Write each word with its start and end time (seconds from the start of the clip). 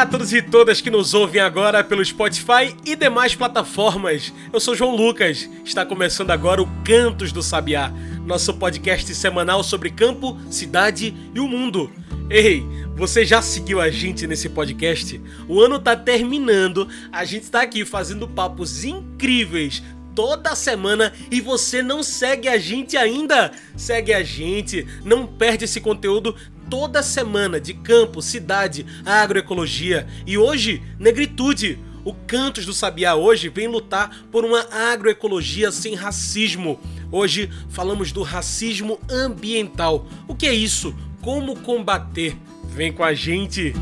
Olá 0.00 0.06
a 0.06 0.10
todos 0.10 0.32
e 0.32 0.40
todas 0.40 0.80
que 0.80 0.90
nos 0.90 1.12
ouvem 1.12 1.42
agora 1.42 1.84
pelo 1.84 2.02
Spotify 2.02 2.74
e 2.86 2.96
demais 2.96 3.34
plataformas. 3.34 4.32
Eu 4.50 4.58
sou 4.58 4.74
João 4.74 4.96
Lucas. 4.96 5.46
Está 5.62 5.84
começando 5.84 6.30
agora 6.30 6.62
o 6.62 6.82
Cantos 6.82 7.32
do 7.32 7.42
Sabiá, 7.42 7.92
nosso 8.24 8.54
podcast 8.54 9.14
semanal 9.14 9.62
sobre 9.62 9.90
campo, 9.90 10.38
cidade 10.50 11.14
e 11.34 11.38
o 11.38 11.46
mundo. 11.46 11.92
Ei, 12.30 12.64
você 12.96 13.26
já 13.26 13.42
seguiu 13.42 13.78
a 13.78 13.90
gente 13.90 14.26
nesse 14.26 14.48
podcast? 14.48 15.20
O 15.46 15.60
ano 15.60 15.78
tá 15.78 15.94
terminando, 15.94 16.88
a 17.12 17.26
gente 17.26 17.42
está 17.42 17.60
aqui 17.60 17.84
fazendo 17.84 18.26
papos 18.26 18.86
incríveis 18.86 19.82
toda 20.14 20.54
semana 20.54 21.12
e 21.30 21.42
você 21.42 21.82
não 21.82 22.02
segue 22.02 22.48
a 22.48 22.56
gente 22.56 22.96
ainda? 22.96 23.52
Segue 23.76 24.14
a 24.14 24.22
gente, 24.22 24.86
não 25.04 25.26
perde 25.26 25.66
esse 25.66 25.78
conteúdo 25.78 26.34
toda 26.70 27.02
semana 27.02 27.60
de 27.60 27.74
campo, 27.74 28.22
cidade, 28.22 28.86
agroecologia 29.04 30.06
e 30.24 30.38
hoje 30.38 30.80
negritude. 30.98 31.78
O 32.02 32.14
Cantos 32.14 32.64
do 32.64 32.72
Sabiá 32.72 33.14
hoje 33.14 33.50
vem 33.50 33.66
lutar 33.66 34.24
por 34.30 34.44
uma 34.44 34.66
agroecologia 34.70 35.70
sem 35.70 35.94
racismo. 35.94 36.80
Hoje 37.12 37.50
falamos 37.68 38.12
do 38.12 38.22
racismo 38.22 38.98
ambiental. 39.10 40.06
O 40.26 40.34
que 40.34 40.46
é 40.46 40.54
isso? 40.54 40.94
Como 41.20 41.56
combater? 41.56 42.34
Vem 42.64 42.92
com 42.92 43.04
a 43.04 43.12
gente! 43.12 43.74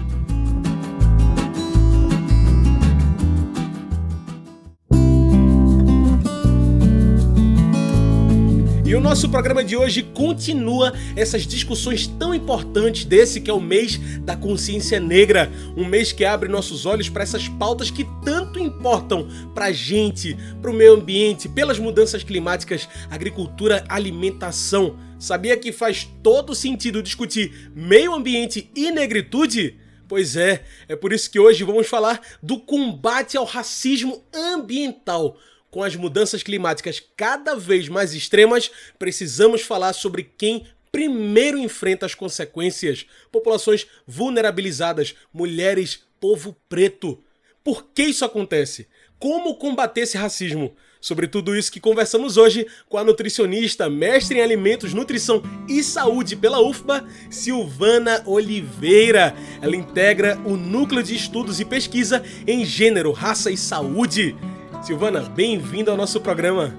E 8.89 8.95
o 8.95 9.03
nosso 9.03 9.29
programa 9.29 9.63
de 9.63 9.77
hoje 9.77 10.03
continua 10.03 10.95
essas 11.15 11.47
discussões 11.47 12.07
tão 12.07 12.35
importantes 12.35 13.05
desse 13.05 13.39
que 13.39 13.51
é 13.51 13.53
o 13.53 13.61
mês 13.61 13.99
da 14.21 14.35
consciência 14.35 14.99
negra, 14.99 15.53
um 15.77 15.85
mês 15.85 16.11
que 16.11 16.25
abre 16.25 16.49
nossos 16.49 16.87
olhos 16.87 17.11
para 17.11 17.23
essas 17.23 17.49
pautas 17.49 17.91
que 17.91 18.07
tanto 18.25 18.59
importam 18.59 19.29
para 19.55 19.67
a 19.67 19.73
gente, 19.73 20.35
para 20.63 20.71
o 20.71 20.75
meio 20.75 20.95
ambiente, 20.95 21.51
pelas 21.51 21.79
mudanças 21.79 22.23
climáticas, 22.23 22.89
agricultura, 23.11 23.85
alimentação. 23.91 24.99
Sabia 25.19 25.59
que 25.59 25.71
faz 25.71 26.09
todo 26.23 26.55
sentido 26.55 27.03
discutir 27.03 27.71
meio 27.77 28.15
ambiente 28.15 28.71
e 28.75 28.91
negritude? 28.91 29.77
Pois 30.09 30.35
é, 30.35 30.65
é 30.89 30.97
por 30.97 31.13
isso 31.13 31.31
que 31.31 31.39
hoje 31.39 31.63
vamos 31.63 31.87
falar 31.87 32.23
do 32.43 32.59
combate 32.59 33.37
ao 33.37 33.45
racismo 33.45 34.25
ambiental 34.33 35.37
com 35.71 35.83
as 35.83 35.95
mudanças 35.97 36.43
climáticas 36.43 37.03
cada 37.17 37.55
vez 37.55 37.89
mais 37.89 38.15
extremas, 38.15 38.71
precisamos 38.99 39.63
falar 39.63 39.93
sobre 39.93 40.31
quem 40.37 40.67
primeiro 40.91 41.59
enfrenta 41.59 42.07
as 42.07 42.15
consequências: 42.15 43.07
populações 43.31 43.87
vulnerabilizadas, 44.07 45.15
mulheres, 45.33 46.01
povo 46.21 46.57
preto. 46.69 47.23
Por 47.63 47.85
que 47.95 48.05
isso 48.05 48.25
acontece? 48.25 48.89
Como 49.19 49.57
combater 49.57 50.03
esse 50.03 50.17
racismo? 50.17 50.75
Sobre 51.01 51.29
tudo 51.29 51.57
isso 51.57 51.71
que 51.71 51.81
conversamos 51.81 52.37
hoje 52.37 52.67
com 52.89 52.99
a 52.99 53.05
nutricionista, 53.05 53.89
mestre 53.89 54.39
em 54.39 54.43
alimentos, 54.43 54.93
nutrição 54.93 55.43
e 55.69 55.83
saúde 55.83 56.35
pela 56.35 56.61
UFBA, 56.61 57.07
Silvana 57.31 58.23
Oliveira. 58.27 59.35
Ela 59.63 59.77
integra 59.77 60.37
o 60.45 60.57
Núcleo 60.57 61.03
de 61.03 61.15
Estudos 61.15 61.61
e 61.61 61.65
Pesquisa 61.65 62.25
em 62.47 62.65
Gênero, 62.65 63.13
Raça 63.13 63.51
e 63.51 63.57
Saúde. 63.57 64.35
Silvana, 64.83 65.21
bem-vinda 65.21 65.91
ao 65.91 65.97
nosso 65.97 66.21
programa. 66.21 66.75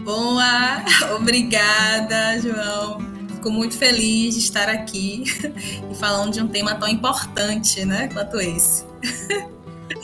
Boa, 0.00 0.84
obrigada, 1.16 2.40
João. 2.40 2.98
Fico 3.34 3.50
muito 3.50 3.76
feliz 3.76 4.34
de 4.34 4.40
estar 4.40 4.68
aqui 4.68 5.24
e 5.90 5.94
falando 5.96 6.32
de 6.32 6.42
um 6.42 6.48
tema 6.48 6.74
tão 6.74 6.88
importante, 6.88 7.84
né, 7.84 8.08
quanto 8.12 8.40
esse. 8.40 8.84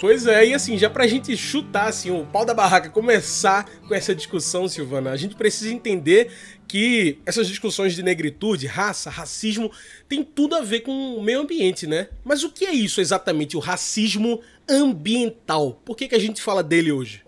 Pois 0.00 0.26
é, 0.26 0.46
e 0.46 0.54
assim, 0.54 0.76
já 0.78 0.88
pra 0.88 1.06
gente 1.06 1.36
chutar 1.36 1.88
assim, 1.88 2.10
o 2.10 2.24
pau 2.24 2.44
da 2.44 2.54
barraca, 2.54 2.90
começar 2.90 3.64
com 3.86 3.94
essa 3.94 4.14
discussão, 4.14 4.68
Silvana, 4.68 5.10
a 5.10 5.16
gente 5.16 5.34
precisa 5.34 5.72
entender 5.72 6.30
que 6.68 7.18
essas 7.24 7.48
discussões 7.48 7.94
de 7.94 8.02
negritude, 8.02 8.66
raça, 8.66 9.08
racismo, 9.10 9.72
tem 10.08 10.22
tudo 10.22 10.54
a 10.54 10.60
ver 10.60 10.80
com 10.80 10.92
o 11.16 11.22
meio 11.22 11.40
ambiente, 11.40 11.86
né? 11.86 12.08
Mas 12.22 12.44
o 12.44 12.50
que 12.50 12.66
é 12.66 12.72
isso 12.72 13.00
exatamente, 13.00 13.56
o 13.56 13.60
racismo 13.60 14.40
ambiental? 14.68 15.80
Por 15.84 15.96
que, 15.96 16.08
que 16.08 16.14
a 16.14 16.20
gente 16.20 16.42
fala 16.42 16.62
dele 16.62 16.92
hoje? 16.92 17.22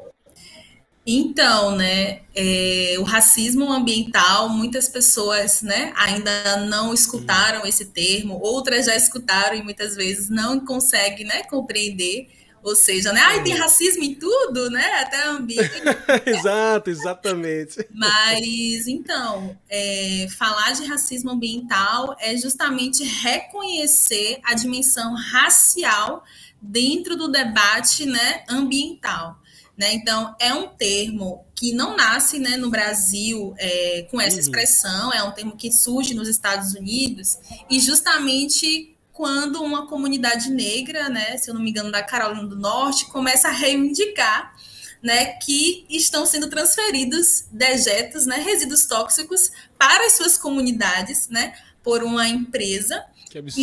Então, 1.07 1.75
né, 1.77 2.21
é, 2.35 2.95
o 2.99 3.03
racismo 3.03 3.73
ambiental, 3.73 4.49
muitas 4.49 4.89
pessoas, 4.89 5.63
né, 5.63 5.93
ainda 5.97 6.59
não 6.69 6.93
escutaram 6.93 7.67
esse 7.67 7.87
termo, 7.87 8.39
outras 8.41 8.87
já 8.87 8.95
escutaram 8.95 9.57
e 9.57 9.63
muitas 9.63 9.97
vezes 9.97 10.29
não 10.29 10.65
conseguem, 10.65 11.27
né, 11.27 11.43
compreender. 11.45 12.29
Ou 12.63 12.77
seja, 12.77 13.11
né, 13.13 13.21
ai, 13.25 13.43
tem 13.43 13.55
racismo 13.55 14.05
em 14.05 14.15
tudo, 14.15 14.69
né, 14.71 14.85
até 15.01 15.27
ambiente. 15.27 15.71
Exato, 16.27 16.91
exatamente. 16.91 17.89
Mas, 17.91 18.87
então, 18.87 19.57
é, 19.69 20.27
falar 20.39 20.73
de 20.73 20.85
racismo 20.85 21.31
ambiental 21.31 22.15
é 22.21 22.37
justamente 22.37 23.03
reconhecer 23.03 24.39
a 24.45 24.55
dimensão 24.55 25.15
racial 25.15 26.23
dentro 26.61 27.17
do 27.17 27.29
debate, 27.29 28.07
né, 28.07 28.45
ambiental. 28.49 29.41
Né? 29.77 29.95
Então, 29.95 30.35
é 30.39 30.53
um 30.53 30.69
termo 30.69 31.45
que 31.55 31.73
não 31.73 31.97
nasce 31.97 32.39
né, 32.39 32.57
no 32.57 32.71
Brasil 32.71 33.55
é, 33.59 34.07
com 34.11 34.21
essa 34.21 34.37
uhum. 34.37 34.41
expressão, 34.41 35.13
é 35.13 35.23
um 35.23 35.33
termo 35.33 35.57
que 35.57 35.73
surge 35.73 36.15
nos 36.15 36.29
Estados 36.29 36.75
Unidos, 36.75 37.39
e 37.69 37.81
justamente 37.81 38.97
quando 39.13 39.63
uma 39.63 39.87
comunidade 39.87 40.51
negra, 40.51 41.09
né, 41.09 41.37
se 41.37 41.51
eu 41.51 41.55
não 41.55 41.61
me 41.63 41.71
engano, 41.71 41.91
da 41.91 42.03
Carolina 42.03 42.47
do 42.47 42.57
Norte, 42.57 43.07
começa 43.07 43.49
a 43.49 43.53
reivindicar 43.53 44.55
né, 45.03 45.33
que 45.35 45.85
estão 45.89 46.27
sendo 46.27 46.49
transferidos 46.49 47.45
dejetos, 47.51 48.27
né, 48.27 48.37
resíduos 48.37 48.85
tóxicos 48.85 49.51
para 49.79 50.07
as 50.07 50.13
suas 50.15 50.37
comunidades, 50.37 51.29
né, 51.29 51.55
por 51.83 52.03
uma 52.03 52.29
empresa. 52.29 53.05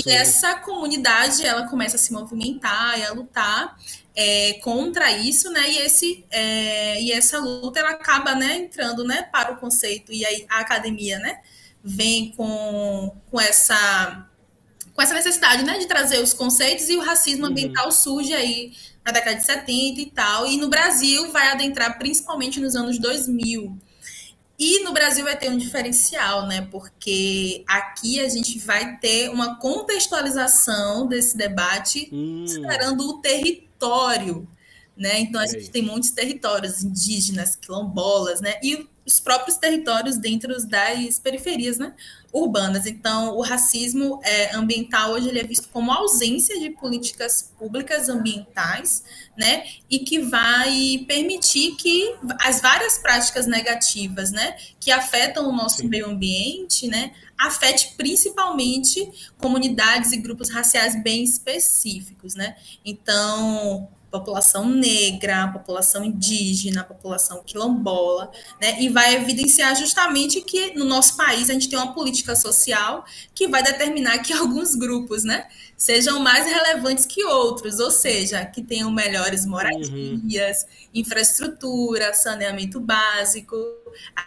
E 0.09 0.11
essa 0.11 0.55
comunidade 0.55 1.45
ela 1.45 1.67
começa 1.67 1.97
a 1.97 1.99
se 1.99 2.13
movimentar 2.13 2.97
e 2.99 3.03
a 3.03 3.11
lutar 3.11 3.77
é, 4.15 4.53
contra 4.63 5.11
isso, 5.11 5.51
né? 5.51 5.69
E, 5.69 5.77
esse, 5.79 6.25
é, 6.31 7.01
e 7.01 7.11
essa 7.11 7.37
luta 7.37 7.79
ela 7.79 7.91
acaba 7.91 8.33
né, 8.33 8.57
entrando 8.57 9.03
né, 9.03 9.23
para 9.23 9.53
o 9.53 9.57
conceito, 9.57 10.11
e 10.11 10.25
aí 10.25 10.45
a 10.49 10.61
academia 10.61 11.19
né, 11.19 11.39
vem 11.83 12.31
com, 12.31 13.15
com, 13.29 13.39
essa, 13.39 14.27
com 14.93 15.01
essa 15.01 15.13
necessidade 15.13 15.63
né, 15.63 15.77
de 15.77 15.85
trazer 15.85 16.19
os 16.19 16.33
conceitos, 16.33 16.89
e 16.89 16.95
o 16.95 17.01
racismo 17.01 17.43
uhum. 17.43 17.51
ambiental 17.51 17.91
surge 17.91 18.33
aí 18.33 18.73
na 19.05 19.11
década 19.11 19.37
de 19.37 19.45
70 19.45 20.01
e 20.01 20.05
tal, 20.07 20.47
e 20.47 20.57
no 20.57 20.67
Brasil 20.67 21.31
vai 21.31 21.49
adentrar 21.49 21.99
principalmente 21.99 22.59
nos 22.59 22.75
anos 22.75 22.97
2000. 22.97 23.77
E 24.59 24.83
no 24.83 24.91
Brasil 24.91 25.23
vai 25.23 25.37
ter 25.37 25.49
um 25.49 25.57
diferencial, 25.57 26.47
né? 26.47 26.67
Porque 26.71 27.63
aqui 27.67 28.19
a 28.19 28.27
gente 28.27 28.57
vai 28.59 28.97
ter 28.97 29.29
uma 29.29 29.59
contextualização 29.59 31.07
desse 31.07 31.37
debate, 31.37 32.09
hum. 32.11 32.41
considerando 32.41 33.07
o 33.07 33.21
território 33.21 34.47
né? 34.97 35.19
Então 35.19 35.39
a 35.39 35.45
gente 35.45 35.69
tem 35.69 35.83
muitos 35.83 36.09
territórios 36.09 36.83
indígenas, 36.83 37.55
quilombolas, 37.55 38.41
né? 38.41 38.55
E 38.63 38.87
os 39.07 39.21
próprios 39.21 39.55
territórios 39.55 40.17
dentro 40.17 40.53
das 40.67 41.17
periferias, 41.17 41.77
né? 41.77 41.93
Urbanas. 42.33 42.85
Então, 42.85 43.37
o 43.37 43.41
racismo 43.41 44.19
é, 44.21 44.53
ambiental 44.53 45.11
hoje 45.11 45.29
ele 45.29 45.39
é 45.39 45.43
visto 45.43 45.69
como 45.69 45.93
ausência 45.93 46.59
de 46.59 46.71
políticas 46.71 47.53
públicas 47.57 48.09
ambientais, 48.09 49.03
né? 49.37 49.63
E 49.89 49.99
que 49.99 50.19
vai 50.19 51.05
permitir 51.07 51.75
que 51.77 52.13
as 52.41 52.59
várias 52.59 52.97
práticas 52.97 53.47
negativas, 53.47 54.31
né, 54.31 54.57
que 54.77 54.91
afetam 54.91 55.47
o 55.47 55.55
nosso 55.55 55.77
Sim. 55.77 55.87
meio 55.87 56.09
ambiente, 56.09 56.87
né, 56.87 57.13
afete 57.37 57.93
principalmente 57.95 59.09
comunidades 59.37 60.11
e 60.11 60.17
grupos 60.17 60.49
raciais 60.49 61.01
bem 61.01 61.23
específicos, 61.23 62.35
né? 62.35 62.57
Então, 62.83 63.87
população 64.09 64.67
negra, 64.67 65.47
população 65.49 66.03
indígena, 66.03 66.83
população 66.83 67.43
quilombola, 67.45 68.31
né? 68.61 68.81
E 68.81 68.89
vai 68.89 69.15
evidenciar 69.15 69.75
justamente 69.75 70.41
que 70.41 70.73
no 70.75 70.85
nosso 70.85 71.17
país 71.17 71.49
a 71.49 71.53
gente 71.53 71.69
tem 71.69 71.77
uma 71.77 71.93
política 71.93 72.35
social 72.35 73.03
que 73.35 73.47
vai 73.47 73.61
determinar 73.61 74.19
que 74.19 74.31
alguns 74.33 74.75
grupos, 74.75 75.23
né, 75.23 75.47
sejam 75.75 76.19
mais 76.19 76.45
relevantes 76.45 77.05
que 77.05 77.23
outros, 77.25 77.79
ou 77.79 77.91
seja, 77.91 78.43
que 78.45 78.63
tenham 78.63 78.89
melhores 78.89 79.45
moradias, 79.45 80.63
uhum. 80.63 80.69
infraestrutura, 80.93 82.13
saneamento 82.13 82.79
básico. 82.79 83.55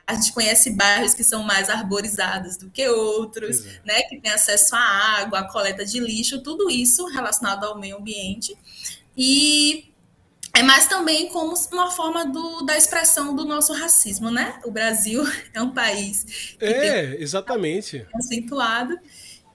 A 0.07 0.15
gente 0.15 0.33
conhece 0.33 0.71
bairros 0.71 1.15
que 1.15 1.25
são 1.25 1.43
mais 1.43 1.71
arborizados 1.71 2.57
do 2.57 2.71
que 2.71 2.89
outros, 2.89 3.65
é. 3.65 3.81
né, 3.85 4.03
que 4.03 4.21
têm 4.21 4.33
acesso 4.33 4.77
à 4.77 5.21
água, 5.21 5.41
à 5.41 5.45
coleta 5.51 5.85
de 5.85 5.99
lixo, 5.99 6.43
tudo 6.43 6.71
isso 6.71 7.07
relacionado 7.07 7.65
ao 7.65 7.79
meio 7.79 7.97
ambiente. 7.97 8.57
E 9.23 9.93
é 10.55 10.63
mais 10.63 10.89
também 10.89 11.29
como 11.29 11.53
uma 11.71 11.91
forma 11.91 12.25
do, 12.25 12.63
da 12.63 12.75
expressão 12.75 13.37
do 13.37 13.45
nosso 13.45 13.75
racismo, 13.75 14.31
né? 14.31 14.59
O 14.65 14.71
Brasil 14.71 15.23
é 15.53 15.61
um 15.61 15.73
país 15.73 16.57
é, 16.59 17.21
exatamente. 17.21 18.07
acentuado 18.15 18.99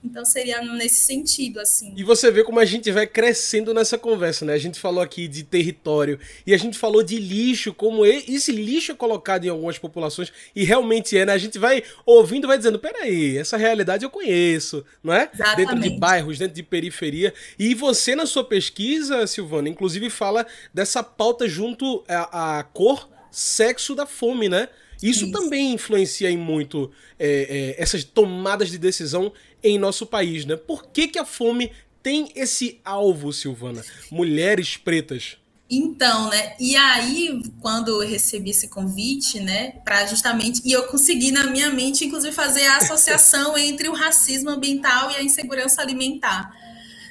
então 0.06 0.24
seria 0.24 0.62
nesse 0.62 1.00
sentido, 1.00 1.60
assim. 1.60 1.92
E 1.96 2.02
você 2.02 2.30
vê 2.30 2.44
como 2.44 2.60
a 2.60 2.64
gente 2.64 2.90
vai 2.90 3.06
crescendo 3.06 3.74
nessa 3.74 3.98
conversa, 3.98 4.44
né? 4.44 4.54
A 4.54 4.58
gente 4.58 4.78
falou 4.78 5.02
aqui 5.02 5.26
de 5.26 5.42
território 5.42 6.18
e 6.46 6.54
a 6.54 6.56
gente 6.56 6.78
falou 6.78 7.02
de 7.02 7.18
lixo, 7.18 7.74
como 7.74 8.06
esse 8.06 8.52
lixo 8.52 8.92
é 8.92 8.94
colocado 8.94 9.44
em 9.44 9.48
algumas 9.48 9.78
populações 9.78 10.32
e 10.54 10.64
realmente 10.64 11.18
é, 11.18 11.26
né? 11.26 11.32
A 11.32 11.38
gente 11.38 11.58
vai 11.58 11.82
ouvindo, 12.04 12.46
vai 12.46 12.56
dizendo, 12.56 12.78
peraí, 12.78 13.36
essa 13.36 13.56
realidade 13.56 14.04
eu 14.04 14.10
conheço, 14.10 14.84
não 15.02 15.12
é? 15.12 15.28
Exatamente. 15.32 15.56
Dentro 15.56 15.80
de 15.80 15.98
bairros, 15.98 16.38
dentro 16.38 16.54
de 16.54 16.62
periferia. 16.62 17.34
E 17.58 17.74
você, 17.74 18.14
na 18.14 18.26
sua 18.26 18.44
pesquisa, 18.44 19.26
Silvana, 19.26 19.68
inclusive 19.68 20.08
fala 20.08 20.46
dessa 20.72 21.02
pauta 21.02 21.48
junto 21.48 22.04
à, 22.08 22.58
à 22.58 22.62
cor, 22.62 23.08
sexo 23.30 23.94
da 23.94 24.06
fome, 24.06 24.48
né? 24.48 24.68
Isso, 25.02 25.26
Isso, 25.26 25.32
também 25.32 25.74
influencia 25.74 26.30
em 26.30 26.36
muito 26.38 26.90
é, 27.18 27.74
é, 27.76 27.82
essas 27.82 28.02
tomadas 28.02 28.70
de 28.70 28.78
decisão 28.78 29.32
em 29.68 29.78
nosso 29.78 30.06
país, 30.06 30.44
né? 30.44 30.56
Por 30.56 30.86
que, 30.86 31.08
que 31.08 31.18
a 31.18 31.24
fome 31.24 31.72
tem 32.02 32.30
esse 32.34 32.80
alvo, 32.84 33.32
Silvana? 33.32 33.84
Mulheres 34.10 34.76
pretas. 34.76 35.38
Então, 35.68 36.30
né? 36.30 36.54
E 36.60 36.76
aí, 36.76 37.42
quando 37.60 38.02
eu 38.02 38.08
recebi 38.08 38.50
esse 38.50 38.68
convite, 38.68 39.40
né, 39.40 39.72
para 39.84 40.06
justamente 40.06 40.62
e 40.64 40.70
eu 40.70 40.84
consegui 40.84 41.32
na 41.32 41.44
minha 41.44 41.70
mente, 41.70 42.04
inclusive, 42.04 42.32
fazer 42.32 42.64
a 42.66 42.76
associação 42.76 43.58
entre 43.58 43.88
o 43.88 43.92
racismo 43.92 44.50
ambiental 44.50 45.10
e 45.10 45.16
a 45.16 45.22
insegurança 45.22 45.82
alimentar, 45.82 46.52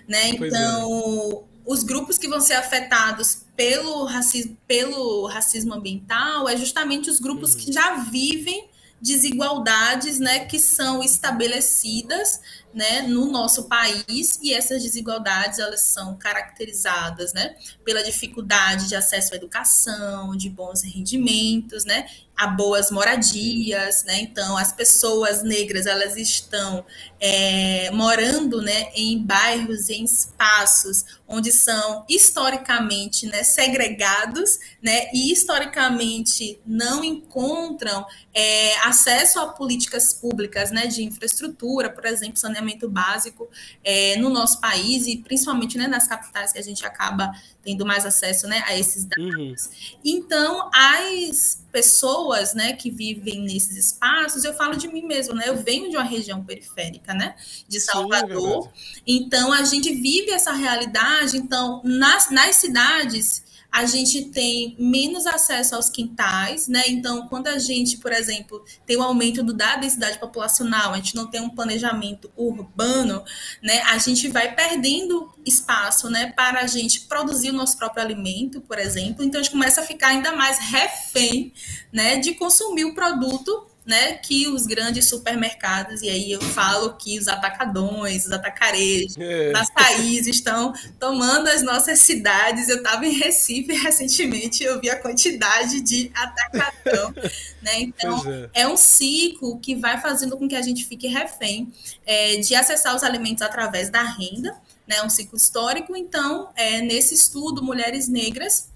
né? 0.07 0.29
É. 0.29 0.29
Então, 0.29 1.43
é. 1.43 1.69
os 1.69 1.83
grupos 1.83 2.17
que 2.17 2.29
vão 2.29 2.39
ser 2.39 2.53
afetados 2.53 3.43
pelo 3.57 4.05
racismo, 4.05 4.57
pelo 4.65 5.25
racismo 5.27 5.73
ambiental 5.73 6.47
é 6.47 6.55
justamente 6.55 7.09
os 7.09 7.19
grupos 7.19 7.53
uhum. 7.53 7.59
que 7.59 7.73
já 7.73 7.95
vivem 7.95 8.69
desigualdades 9.05 10.19
né, 10.19 10.39
que 10.39 10.59
são 10.59 11.03
estabelecidas 11.03 12.41
né, 12.75 13.03
no 13.03 13.31
nosso 13.31 13.69
país 13.69 14.37
e 14.41 14.53
essas 14.53 14.83
desigualdades 14.83 15.59
elas 15.59 15.79
são 15.79 16.17
caracterizadas 16.17 17.33
né, 17.33 17.55
pela 17.85 18.03
dificuldade 18.03 18.89
de 18.89 18.95
acesso 18.95 19.33
à 19.33 19.37
educação, 19.37 20.35
de 20.35 20.49
bons 20.49 20.83
rendimentos, 20.83 21.85
né, 21.85 22.05
a 22.35 22.47
boas 22.47 22.91
moradias, 22.91 24.03
né? 24.03 24.19
Então 24.19 24.57
as 24.57 24.73
pessoas 24.73 25.41
negras 25.41 25.85
elas 25.85 26.17
estão 26.17 26.85
é, 27.19 27.89
morando, 27.91 28.61
né, 28.61 28.89
em 28.93 29.23
bairros, 29.23 29.89
em 29.89 30.03
espaços 30.03 31.05
onde 31.27 31.51
são 31.51 32.05
historicamente, 32.09 33.25
né, 33.25 33.43
segregados, 33.43 34.59
né, 34.81 35.09
e 35.13 35.31
historicamente 35.31 36.59
não 36.65 37.03
encontram 37.03 38.05
é, 38.33 38.77
acesso 38.79 39.39
a 39.39 39.47
políticas 39.47 40.13
públicas, 40.13 40.71
né, 40.71 40.87
de 40.87 41.03
infraestrutura, 41.03 41.89
por 41.89 42.05
exemplo, 42.05 42.37
saneamento 42.37 42.64
básico 42.89 43.47
é, 43.83 44.17
no 44.17 44.29
nosso 44.29 44.59
país 44.59 45.07
e 45.07 45.17
principalmente, 45.17 45.77
né, 45.77 45.87
nas 45.87 46.07
capitais 46.07 46.51
que 46.51 46.59
a 46.59 46.61
gente 46.61 46.85
acaba 46.85 47.31
tendo 47.63 47.85
mais 47.85 48.05
acesso, 48.05 48.47
né, 48.47 48.63
a 48.67 48.77
esses 48.77 49.05
dados. 49.05 49.25
Uhum. 49.25 49.55
Então 50.03 50.69
as 50.73 51.63
pessoas, 51.71 52.53
né, 52.53 52.73
que 52.73 52.89
vivem 52.89 53.41
nesses 53.41 53.75
espaços, 53.75 54.43
eu 54.43 54.53
falo 54.53 54.75
de 54.75 54.87
mim 54.87 55.03
mesmo, 55.03 55.35
né? 55.35 55.43
Eu 55.47 55.57
venho 55.57 55.89
de 55.89 55.97
uma 55.97 56.05
região 56.05 56.43
periférica, 56.43 57.13
né, 57.13 57.35
de 57.67 57.79
Salvador. 57.79 58.63
Sim, 58.63 58.69
é 58.69 59.01
então 59.05 59.51
a 59.51 59.63
gente 59.63 59.93
vive 59.93 60.31
essa 60.31 60.53
realidade. 60.53 61.37
Então 61.37 61.81
nas, 61.83 62.29
nas 62.29 62.55
cidades 62.55 63.43
a 63.75 63.85
gente 63.85 64.29
tem 64.29 64.73
menos 64.79 65.27
acesso 65.27 65.75
aos 65.75 65.89
quintais, 65.89 66.69
né? 66.69 66.83
Então, 66.87 67.27
quando 67.27 67.47
a 67.47 67.59
gente, 67.59 67.97
por 67.97 68.13
exemplo, 68.13 68.63
tem 68.85 68.95
o 68.95 69.03
aumento 69.03 69.43
do, 69.43 69.53
da 69.53 69.75
densidade 69.75 70.17
populacional, 70.17 70.93
a 70.93 70.95
gente 70.95 71.13
não 71.13 71.27
tem 71.27 71.41
um 71.41 71.49
planejamento 71.49 72.31
urbano, 72.37 73.21
né? 73.61 73.81
A 73.81 73.97
gente 73.97 74.29
vai 74.29 74.55
perdendo 74.55 75.29
espaço, 75.45 76.09
né, 76.09 76.31
para 76.31 76.61
a 76.61 76.67
gente 76.67 77.01
produzir 77.01 77.49
o 77.49 77.53
nosso 77.53 77.77
próprio 77.77 78.01
alimento, 78.01 78.61
por 78.61 78.79
exemplo. 78.79 79.25
Então, 79.25 79.41
a 79.41 79.43
gente 79.43 79.51
começa 79.51 79.81
a 79.81 79.83
ficar 79.83 80.07
ainda 80.07 80.31
mais 80.31 80.57
refém, 80.57 81.51
né, 81.91 82.15
de 82.15 82.33
consumir 82.33 82.85
o 82.85 82.95
produto 82.95 83.67
né, 83.85 84.13
que 84.13 84.47
os 84.47 84.65
grandes 84.65 85.05
supermercados, 85.07 86.01
e 86.01 86.09
aí 86.09 86.31
eu 86.31 86.41
falo 86.41 86.93
que 86.95 87.19
os 87.19 87.27
atacadões, 87.27 88.25
os 88.25 88.31
atacarejos, 88.31 89.15
é. 89.17 89.53
as 89.55 89.69
países 89.69 90.35
estão 90.35 90.73
tomando 90.99 91.47
as 91.47 91.61
nossas 91.61 91.99
cidades. 91.99 92.67
Eu 92.67 92.77
estava 92.77 93.05
em 93.05 93.13
Recife 93.13 93.73
recentemente, 93.77 94.63
eu 94.63 94.81
vi 94.81 94.89
a 94.89 94.99
quantidade 94.99 95.81
de 95.81 96.11
atacadão. 96.15 97.13
né? 97.61 97.81
Então, 97.81 98.23
é. 98.55 98.61
é. 98.61 98.67
um 98.67 98.75
ciclo 98.75 99.59
que 99.59 99.75
vai 99.75 100.01
fazendo 100.01 100.35
com 100.35 100.47
que 100.47 100.55
a 100.55 100.61
gente 100.61 100.83
fique 100.85 101.07
refém 101.07 101.71
é, 102.05 102.37
de 102.37 102.55
acessar 102.55 102.95
os 102.95 103.03
alimentos 103.03 103.43
através 103.43 103.91
da 103.91 104.01
renda, 104.01 104.55
né? 104.87 105.03
um 105.03 105.09
ciclo 105.09 105.37
histórico. 105.37 105.95
Então, 105.95 106.49
é, 106.55 106.81
nesse 106.81 107.13
estudo, 107.13 107.63
mulheres 107.63 108.07
negras 108.07 108.73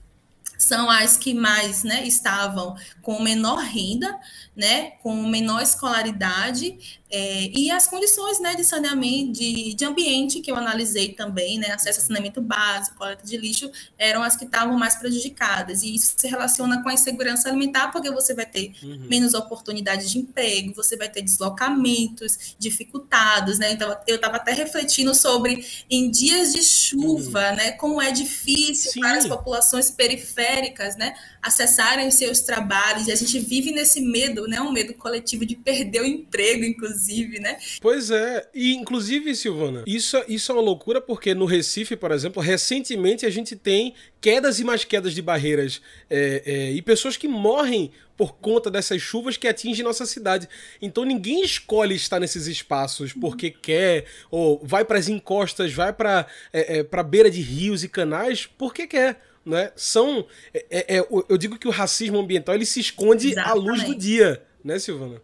são 0.60 0.90
as 0.90 1.16
que 1.16 1.34
mais 1.34 1.84
né, 1.84 2.06
estavam 2.06 2.76
com 3.02 3.22
menor 3.22 3.60
renda, 3.60 4.20
né, 4.60 4.92
com 5.02 5.16
menor 5.26 5.62
escolaridade 5.62 6.78
é, 7.12 7.50
e 7.58 7.72
as 7.72 7.88
condições 7.88 8.40
né, 8.40 8.54
de 8.54 8.64
saneamento, 8.64 9.32
de, 9.32 9.74
de 9.74 9.84
ambiente 9.84 10.42
que 10.42 10.52
eu 10.52 10.56
analisei 10.56 11.10
também, 11.14 11.58
né, 11.58 11.72
acesso 11.72 12.00
a 12.00 12.04
saneamento 12.04 12.40
básico, 12.40 12.98
coleta 12.98 13.26
de 13.26 13.36
lixo, 13.36 13.72
eram 13.98 14.22
as 14.22 14.36
que 14.36 14.46
estavam 14.46 14.78
mais 14.78 14.96
prejudicadas. 14.96 15.82
E 15.82 15.96
isso 15.96 16.14
se 16.16 16.28
relaciona 16.28 16.84
com 16.84 16.90
a 16.90 16.94
insegurança 16.94 17.50
alimentar, 17.50 17.92
porque 17.92 18.12
você 18.12 18.36
vai 18.36 18.46
ter 18.46 18.74
uhum. 18.84 19.08
menos 19.10 19.34
oportunidades 19.34 20.12
de 20.12 20.20
emprego, 20.20 20.76
você 20.76 20.96
vai 20.96 21.10
ter 21.10 21.24
deslocamentos 21.24 22.56
dificultados, 22.60 23.58
né? 23.58 23.72
Então, 23.72 23.98
eu 24.06 24.18
estava 24.18 24.36
até 24.36 24.54
refletindo 24.54 25.16
sobre 25.16 25.66
em 25.90 26.12
dias 26.12 26.54
de 26.54 26.64
chuva, 26.64 27.50
uhum. 27.50 27.56
né, 27.56 27.72
como 27.72 28.00
é 28.00 28.12
difícil 28.12 28.92
Sim. 28.92 29.00
para 29.00 29.18
as 29.18 29.26
populações 29.26 29.90
periféricas, 29.90 30.96
né, 30.96 31.16
acessarem 31.42 32.12
seus 32.12 32.42
trabalhos. 32.42 33.08
E 33.08 33.12
a 33.12 33.16
gente 33.16 33.40
vive 33.40 33.72
nesse 33.72 34.00
medo, 34.00 34.48
né, 34.50 34.60
um 34.62 34.72
medo 34.72 34.94
coletivo 34.96 35.46
de 35.46 35.56
perder 35.56 36.02
o 36.02 36.06
emprego, 36.06 36.66
inclusive 36.66 37.40
né? 37.40 37.58
Pois 37.80 38.12
é. 38.12 38.50
E, 38.54 38.74
inclusive, 38.74 39.36
Silvana, 39.36 39.84
isso, 39.86 40.18
isso 40.28 40.52
é 40.52 40.56
uma 40.56 40.62
loucura 40.62 41.00
porque 41.00 41.34
no 41.34 41.46
Recife, 41.46 41.96
por 41.96 42.12
exemplo, 42.12 42.42
recentemente 42.42 43.26
a 43.26 43.30
gente 43.30 43.56
tem 43.56 43.94
quedas 44.20 44.60
e 44.60 44.64
mais 44.64 44.84
quedas 44.84 45.14
de 45.14 45.22
barreiras 45.22 45.82
é, 46.10 46.44
é, 46.46 46.72
e 46.72 46.82
pessoas 46.82 47.16
que 47.16 47.28
morrem 47.28 47.92
por 48.18 48.36
conta 48.36 48.70
dessas 48.70 49.02
chuvas 49.02 49.38
que 49.38 49.48
atingem 49.48 49.86
nossa 49.86 50.06
cidade. 50.06 50.50
Então 50.82 51.06
ninguém 51.06 51.42
escolhe 51.42 51.96
estar 51.96 52.20
nesses 52.20 52.48
espaços 52.48 53.14
porque 53.14 53.50
quer, 53.50 54.06
ou 54.30 54.60
vai 54.62 54.84
para 54.84 55.00
as 55.00 55.08
encostas, 55.08 55.72
vai 55.72 55.94
para 55.94 56.28
é, 56.52 56.80
é, 56.80 56.84
para 56.84 57.02
beira 57.02 57.32
de 57.32 57.40
rios 57.40 57.82
e 57.84 57.88
canais 57.88 58.46
porque 58.46 58.86
quer. 58.86 59.29
Né? 59.50 59.72
São, 59.76 60.28
é, 60.54 60.66
é, 60.70 60.98
é 60.98 61.08
eu 61.28 61.36
digo 61.36 61.58
que 61.58 61.68
o 61.68 61.72
racismo 61.72 62.20
ambiental 62.20 62.54
ele 62.54 62.68
se 62.68 62.80
esconde 62.80 63.32
Exatamente. 63.32 63.50
à 63.50 63.60
luz 63.60 63.84
do 63.84 63.96
dia, 63.96 64.46
né, 64.64 64.78
Silvana? 64.78 65.20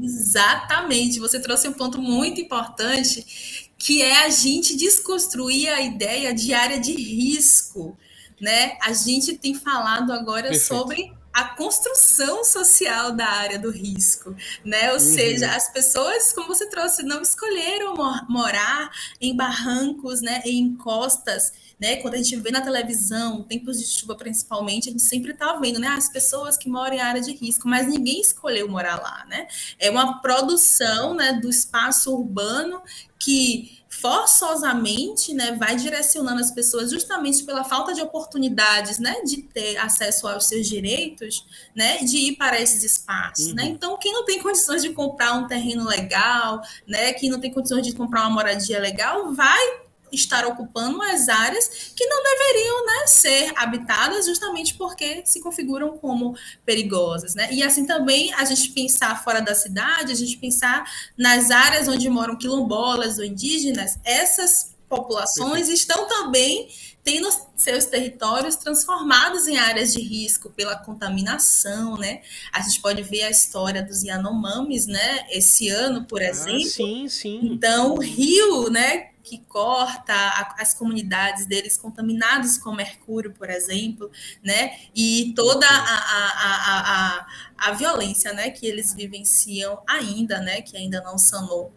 Exatamente, 0.00 1.18
você 1.18 1.40
trouxe 1.40 1.66
um 1.66 1.72
ponto 1.72 2.00
muito 2.00 2.40
importante, 2.40 3.72
que 3.76 4.00
é 4.00 4.24
a 4.24 4.28
gente 4.28 4.76
desconstruir 4.76 5.68
a 5.68 5.80
ideia 5.80 6.32
de 6.32 6.54
área 6.54 6.78
de 6.78 6.92
risco, 6.92 7.98
né? 8.40 8.76
A 8.80 8.92
gente 8.92 9.36
tem 9.36 9.54
falado 9.54 10.12
agora 10.12 10.50
Perfeito. 10.50 10.66
sobre 10.66 11.12
a 11.32 11.44
construção 11.44 12.44
social 12.44 13.10
da 13.10 13.26
área 13.26 13.58
do 13.58 13.70
risco, 13.70 14.36
né? 14.64 14.92
Ou 14.92 14.94
uhum. 14.94 15.00
seja, 15.00 15.50
as 15.50 15.72
pessoas, 15.72 16.32
como 16.32 16.46
você 16.46 16.68
trouxe, 16.68 17.02
não 17.02 17.20
escolheram 17.22 17.94
morar 18.28 18.90
em 19.20 19.34
barrancos, 19.34 20.20
né, 20.20 20.42
em 20.44 20.58
encostas 20.60 21.52
né? 21.80 21.96
Quando 21.96 22.14
a 22.14 22.16
gente 22.18 22.36
vê 22.36 22.50
na 22.50 22.60
televisão, 22.60 23.42
tempos 23.42 23.78
de 23.78 23.86
chuva 23.86 24.14
principalmente, 24.14 24.88
a 24.88 24.92
gente 24.92 25.02
sempre 25.02 25.32
está 25.32 25.54
vendo, 25.56 25.78
né? 25.78 25.88
As 25.88 26.08
pessoas 26.08 26.56
que 26.56 26.68
moram 26.68 26.94
em 26.94 27.00
área 27.00 27.20
de 27.20 27.32
risco, 27.32 27.68
mas 27.68 27.86
ninguém 27.86 28.20
escolheu 28.20 28.68
morar 28.68 29.00
lá, 29.00 29.24
né? 29.28 29.46
É 29.78 29.90
uma 29.90 30.20
produção, 30.20 31.14
né, 31.14 31.32
do 31.34 31.48
espaço 31.48 32.14
urbano 32.14 32.82
que 33.18 33.84
forçosamente, 34.00 35.32
né, 35.32 35.52
vai 35.52 35.76
direcionando 35.76 36.40
as 36.40 36.50
pessoas 36.50 36.90
justamente 36.90 37.44
pela 37.44 37.64
falta 37.64 37.94
de 37.94 38.02
oportunidades, 38.02 38.98
né, 38.98 39.22
de 39.24 39.42
ter 39.42 39.76
acesso 39.78 40.26
aos 40.26 40.46
seus 40.46 40.66
direitos, 40.66 41.46
né, 41.74 41.98
de 41.98 42.16
ir 42.18 42.36
para 42.36 42.60
esses 42.60 42.82
espaços, 42.82 43.54
né? 43.54 43.62
uhum. 43.62 43.68
né? 43.68 43.74
Então, 43.74 43.96
quem 43.98 44.12
não 44.12 44.24
tem 44.24 44.42
condições 44.42 44.82
de 44.82 44.90
comprar 44.90 45.34
um 45.34 45.46
terreno 45.46 45.86
legal, 45.86 46.60
né, 46.86 47.12
quem 47.12 47.30
não 47.30 47.40
tem 47.40 47.52
condições 47.52 47.86
de 47.86 47.94
comprar 47.94 48.22
uma 48.22 48.30
moradia 48.30 48.78
legal, 48.78 49.32
vai 49.32 49.83
estar 50.14 50.46
ocupando 50.46 51.00
as 51.02 51.28
áreas 51.28 51.92
que 51.94 52.06
não 52.06 52.22
deveriam 52.22 52.86
né, 52.86 53.06
ser 53.06 53.52
habitadas 53.56 54.26
justamente 54.26 54.74
porque 54.74 55.22
se 55.24 55.40
configuram 55.40 55.96
como 55.98 56.36
perigosas. 56.64 57.34
Né? 57.34 57.48
E 57.52 57.62
assim 57.62 57.86
também 57.86 58.32
a 58.34 58.44
gente 58.44 58.70
pensar 58.70 59.22
fora 59.22 59.40
da 59.40 59.54
cidade, 59.54 60.12
a 60.12 60.16
gente 60.16 60.36
pensar 60.36 60.84
nas 61.16 61.50
áreas 61.50 61.88
onde 61.88 62.08
moram 62.08 62.36
quilombolas 62.36 63.18
ou 63.18 63.24
indígenas, 63.24 63.98
essas 64.04 64.74
populações 64.88 65.68
estão 65.68 66.06
também 66.06 66.68
tendo 67.04 67.28
seus 67.54 67.84
territórios 67.84 68.56
transformados 68.56 69.46
em 69.46 69.58
áreas 69.58 69.92
de 69.92 70.00
risco 70.00 70.48
pela 70.50 70.74
contaminação, 70.74 71.98
né? 71.98 72.22
A 72.50 72.62
gente 72.62 72.80
pode 72.80 73.02
ver 73.02 73.24
a 73.24 73.30
história 73.30 73.82
dos 73.82 74.02
Yanomamis, 74.02 74.86
né? 74.86 75.26
Esse 75.30 75.68
ano, 75.68 76.06
por 76.06 76.22
ah, 76.22 76.24
exemplo. 76.24 76.64
Sim, 76.64 77.06
sim. 77.08 77.40
Então, 77.42 77.94
o 77.94 78.00
rio, 78.00 78.70
né? 78.70 79.10
que 79.24 79.38
corta 79.38 80.12
a, 80.12 80.56
as 80.60 80.74
comunidades 80.74 81.46
deles 81.46 81.78
contaminados 81.78 82.58
com 82.58 82.72
mercúrio, 82.72 83.32
por 83.32 83.48
exemplo, 83.48 84.10
né? 84.42 84.78
E 84.94 85.32
toda 85.34 85.66
a, 85.66 85.70
a, 85.70 87.16
a, 87.16 87.26
a, 87.56 87.72
violência, 87.72 88.34
né, 88.34 88.50
que 88.50 88.66
eles 88.66 88.92
vivenciam 88.92 89.82
ainda, 89.88 90.40
né, 90.40 90.60
que 90.60 90.76
ainda 90.76 91.00
não 91.00 91.16
sanou 91.16 91.72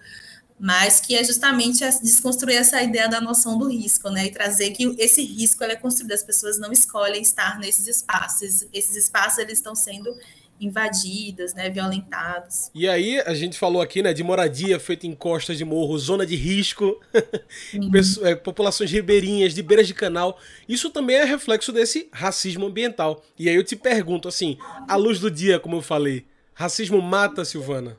mas 0.59 0.99
que 0.99 1.15
é 1.15 1.23
justamente 1.23 1.79
desconstruir 2.01 2.55
essa 2.55 2.81
ideia 2.81 3.07
da 3.07 3.21
noção 3.21 3.57
do 3.57 3.69
risco, 3.69 4.09
né, 4.09 4.25
e 4.25 4.31
trazer 4.31 4.71
que 4.71 4.95
esse 4.97 5.23
risco 5.23 5.63
é 5.63 5.75
construído, 5.75 6.13
as 6.13 6.23
pessoas 6.23 6.57
não 6.57 6.71
escolhem 6.71 7.21
estar 7.21 7.59
nesses 7.59 7.87
espaços, 7.87 8.67
esses 8.73 8.95
espaços 8.95 9.37
eles 9.39 9.59
estão 9.59 9.75
sendo 9.75 10.15
invadidas, 10.59 11.53
né, 11.53 11.69
violentadas. 11.69 12.71
E 12.73 12.87
aí, 12.87 13.19
a 13.21 13.33
gente 13.35 13.59
falou 13.59 13.81
aqui, 13.81 14.01
né, 14.01 14.13
de 14.13 14.23
moradia 14.23 14.79
feita 14.79 15.05
em 15.05 15.13
costas 15.13 15.57
de 15.57 15.63
morro, 15.63 15.97
zona 15.99 16.25
de 16.25 16.35
risco, 16.35 16.99
é, 18.23 18.35
populações 18.35 18.91
ribeirinhas, 18.91 19.53
de 19.53 19.61
beiras 19.61 19.87
de 19.87 19.93
canal. 19.93 20.39
Isso 20.67 20.89
também 20.89 21.17
é 21.17 21.23
reflexo 21.23 21.71
desse 21.71 22.09
racismo 22.11 22.65
ambiental. 22.65 23.23
E 23.37 23.47
aí 23.47 23.55
eu 23.55 23.63
te 23.63 23.75
pergunto, 23.75 24.27
assim, 24.27 24.57
à 24.87 24.95
luz 24.95 25.19
do 25.19 25.29
dia, 25.29 25.59
como 25.59 25.75
eu 25.75 25.81
falei, 25.81 26.25
racismo 26.53 27.01
mata, 27.01 27.45
Silvana? 27.45 27.97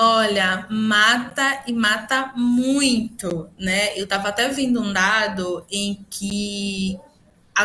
Olha, 0.00 0.64
mata 0.70 1.64
e 1.66 1.72
mata 1.72 2.32
muito, 2.36 3.50
né? 3.58 3.98
Eu 3.98 4.04
estava 4.04 4.28
até 4.28 4.48
vendo 4.48 4.80
um 4.80 4.92
dado 4.92 5.66
em 5.68 6.06
que 6.08 6.96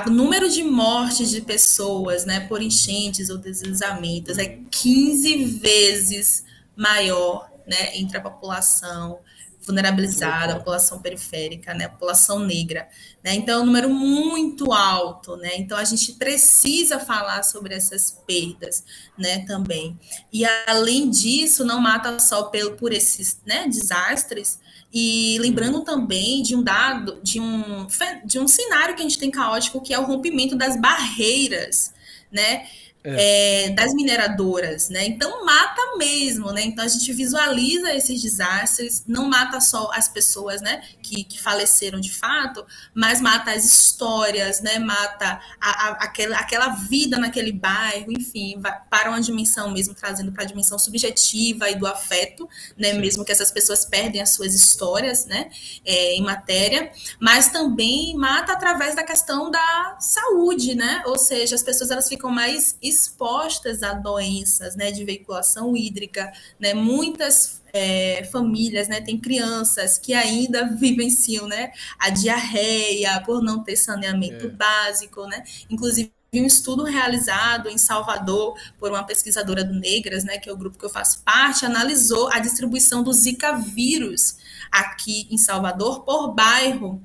o 0.08 0.10
número 0.10 0.50
de 0.50 0.64
mortes 0.64 1.30
de 1.30 1.42
pessoas 1.42 2.26
né, 2.26 2.40
por 2.48 2.60
enchentes 2.60 3.30
ou 3.30 3.38
deslizamentos 3.38 4.40
é 4.40 4.58
15 4.72 5.46
vezes 5.60 6.44
maior 6.76 7.52
né, 7.68 7.96
entre 7.96 8.18
a 8.18 8.22
população 8.22 9.20
vulnerabilizada, 9.66 10.54
a 10.54 10.58
população 10.58 11.02
periférica, 11.02 11.74
né, 11.74 11.86
a 11.86 11.90
população 11.90 12.40
negra. 12.40 12.88
Né? 13.24 13.36
Então, 13.36 13.60
é 13.60 13.62
um 13.62 13.66
número 13.66 13.90
muito 13.90 14.72
alto. 14.74 15.36
Né? 15.38 15.52
Então, 15.58 15.78
a 15.78 15.84
gente 15.84 16.14
precisa 16.14 17.00
falar 17.00 17.44
sobre 17.44 17.74
essas 17.74 18.22
perdas 18.26 18.84
né, 19.18 19.46
também. 19.46 20.00
E, 20.32 20.46
além 20.68 21.10
disso, 21.10 21.64
não 21.64 21.80
mata 21.80 22.20
só 22.20 22.44
pelo, 22.44 22.76
por 22.76 22.92
esses 22.92 23.40
né, 23.46 23.68
desastres, 23.68 24.60
e 24.94 25.38
lembrando 25.40 25.82
também 25.82 26.44
de 26.44 26.56
um 26.56 26.62
dado, 26.62 27.20
de 27.24 27.40
um, 27.40 27.88
de 28.24 28.38
um 28.38 28.48
cenário 28.48 28.96
que 28.96 29.02
a 29.02 29.04
gente 29.04 29.18
tem 29.18 29.32
caótico, 29.32 29.82
que 29.82 29.92
é 29.92 29.98
o 29.98 30.06
rompimento 30.06 30.56
das 30.56 30.80
barreiras, 30.80 31.92
né? 32.32 32.68
É. 33.04 33.66
É, 33.66 33.70
das 33.72 33.94
mineradoras, 33.94 34.90
né? 34.90 35.06
Então 35.06 35.44
mata 35.46 35.98
mesmo, 35.98 36.52
né? 36.52 36.62
Então 36.64 36.86
a 36.86 36.88
gente 36.88 37.12
visualiza 37.12 37.94
esses 37.94 38.22
desastres, 38.22 39.04
não 39.06 39.28
mata 39.28 39.60
só 39.60 39.92
as 39.94 40.08
pessoas, 40.08 40.62
né, 40.62 40.82
que, 41.02 41.24
que 41.24 41.42
faleceram 41.42 42.00
de 42.00 42.14
fato, 42.14 42.66
mas 42.94 43.20
mata 43.20 43.52
as 43.52 43.66
histórias, 43.66 44.62
né? 44.62 44.80
Mata 44.80 45.42
a, 45.60 45.70
a, 45.70 45.90
aquela, 46.04 46.38
aquela 46.38 46.70
vida 46.70 47.18
naquele 47.18 47.52
bairro, 47.52 48.12
enfim, 48.12 48.62
para 48.90 49.10
uma 49.10 49.20
dimensão 49.20 49.72
mesmo, 49.72 49.94
trazendo 49.94 50.32
para 50.32 50.44
a 50.44 50.48
dimensão 50.48 50.80
subjetiva 50.80 51.70
e 51.70 51.76
do 51.76 51.86
afeto, 51.86 52.48
né? 52.78 52.94
Sim. 52.94 53.00
Mesmo 53.00 53.26
que 53.26 53.32
essas 53.32 53.52
pessoas 53.52 53.84
perdem 53.84 54.22
as 54.22 54.30
suas 54.30 54.54
histórias, 54.54 55.26
né? 55.26 55.50
É, 55.84 56.16
em 56.16 56.22
matéria, 56.22 56.92
mas 57.20 57.50
também 57.50 58.16
mata 58.16 58.54
através 58.54 58.96
da 58.96 59.04
questão 59.04 59.52
da 59.52 59.98
saúde, 60.00 60.74
né? 60.74 61.04
Ou 61.06 61.18
seja, 61.18 61.56
as 61.56 61.64
pessoas 61.64 61.92
elas 61.92 62.08
ficam 62.08 62.32
mais 62.32 62.78
expostas 62.94 63.84
a 63.84 63.94
doenças 63.94 64.76
né, 64.76 64.92
de 64.92 65.04
veiculação 65.04 65.76
hídrica, 65.76 66.32
né, 66.60 66.74
muitas 66.74 67.62
é, 67.74 68.28
famílias, 68.32 68.88
né, 68.88 69.02
tem 69.02 69.18
crianças 69.18 69.98
que 69.98 70.14
ainda 70.14 70.66
vivenciam 70.78 71.48
né, 71.48 71.72
a 72.00 72.10
diarreia 72.10 73.22
por 73.26 73.42
não 73.42 73.64
ter 73.64 73.76
saneamento 73.76 74.46
é. 74.46 74.50
básico, 74.50 75.26
né, 75.26 75.44
inclusive 75.70 76.12
um 76.34 76.46
estudo 76.46 76.84
realizado 76.84 77.70
em 77.70 77.78
Salvador 77.78 78.58
por 78.80 78.90
uma 78.90 79.04
pesquisadora 79.04 79.64
do 79.64 79.74
Negras, 79.74 80.24
né, 80.24 80.38
que 80.38 80.50
é 80.50 80.54
o 80.54 80.58
grupo 80.58 80.78
que 80.78 80.86
eu 80.86 80.90
faço 80.90 81.22
parte, 81.24 81.66
analisou 81.66 82.28
a 82.32 82.40
distribuição 82.40 83.04
do 83.04 83.14
Zika 83.14 83.54
vírus 83.58 84.38
aqui 84.72 85.28
em 85.30 85.38
Salvador 85.38 86.02
por 86.02 86.34
bairro 86.34 87.02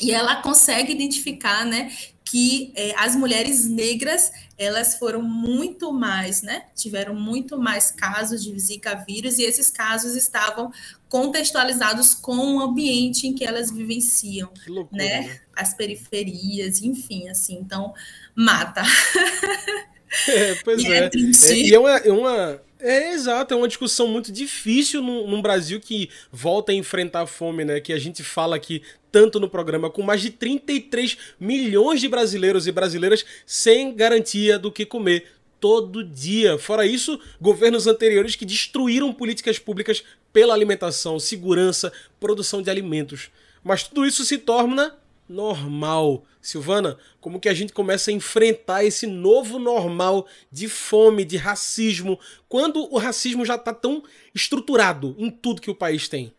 e 0.00 0.10
ela 0.10 0.36
consegue 0.36 0.92
identificar, 0.92 1.64
né, 1.64 1.92
que 2.24 2.72
é, 2.74 2.94
as 2.96 3.14
mulheres 3.14 3.68
negras 3.68 4.32
elas 4.56 4.96
foram 4.96 5.20
muito 5.20 5.92
mais, 5.92 6.42
né? 6.42 6.64
Tiveram 6.74 7.14
muito 7.14 7.58
mais 7.58 7.90
casos 7.90 8.42
de 8.42 8.58
Zika 8.58 8.94
vírus 9.06 9.38
e 9.38 9.42
esses 9.42 9.70
casos 9.70 10.14
estavam 10.14 10.72
contextualizados 11.08 12.14
com 12.14 12.36
o 12.36 12.60
ambiente 12.60 13.26
em 13.26 13.34
que 13.34 13.44
elas 13.44 13.70
vivenciam, 13.70 14.50
loucura, 14.66 15.02
né? 15.02 15.20
né? 15.20 15.40
As 15.54 15.74
periferias, 15.74 16.82
enfim, 16.82 17.28
assim, 17.28 17.58
então 17.58 17.92
mata. 18.34 18.82
É, 20.28 20.54
pois 20.62 20.80
e 20.80 20.92
é. 20.92 20.98
é. 20.98 21.06
é 21.06 21.56
e 21.56 21.74
é 21.74 21.78
uma, 21.78 21.96
é 21.96 22.12
uma 22.12 22.60
é, 22.78 23.12
exato, 23.12 23.54
é 23.54 23.56
uma 23.56 23.68
discussão 23.68 24.08
muito 24.08 24.32
difícil 24.32 25.00
num, 25.00 25.26
num, 25.26 25.40
Brasil 25.40 25.80
que 25.80 26.10
volta 26.30 26.72
a 26.72 26.74
enfrentar 26.74 27.22
a 27.22 27.26
fome, 27.26 27.64
né? 27.64 27.80
Que 27.80 27.92
a 27.92 27.98
gente 27.98 28.22
fala 28.22 28.56
aqui 28.56 28.82
tanto 29.10 29.38
no 29.38 29.48
programa, 29.48 29.88
com 29.88 30.02
mais 30.02 30.20
de 30.20 30.30
33 30.30 31.16
milhões 31.38 32.00
de 32.00 32.08
brasileiros 32.08 32.66
e 32.66 32.72
brasileiras 32.72 33.24
sem 33.46 33.94
garantia 33.94 34.58
do 34.58 34.72
que 34.72 34.84
comer 34.84 35.26
todo 35.60 36.04
dia. 36.04 36.58
Fora 36.58 36.84
isso, 36.84 37.18
governos 37.40 37.86
anteriores 37.86 38.36
que 38.36 38.44
destruíram 38.44 39.12
políticas 39.12 39.58
públicas 39.58 40.04
pela 40.32 40.52
alimentação, 40.52 41.18
segurança, 41.18 41.92
produção 42.18 42.60
de 42.60 42.68
alimentos. 42.68 43.30
Mas 43.62 43.84
tudo 43.84 44.04
isso 44.04 44.24
se 44.24 44.36
torna 44.36 44.94
normal. 45.28 46.24
Silvana, 46.44 46.98
como 47.22 47.40
que 47.40 47.48
a 47.48 47.54
gente 47.54 47.72
começa 47.72 48.10
a 48.10 48.14
enfrentar 48.14 48.84
esse 48.84 49.06
novo 49.06 49.58
normal 49.58 50.26
de 50.52 50.68
fome, 50.68 51.24
de 51.24 51.38
racismo, 51.38 52.20
quando 52.46 52.86
o 52.92 52.98
racismo 52.98 53.46
já 53.46 53.54
está 53.54 53.72
tão 53.72 54.04
estruturado 54.34 55.16
em 55.18 55.30
tudo 55.30 55.62
que 55.62 55.70
o 55.70 55.74
país 55.74 56.06
tem? 56.06 56.34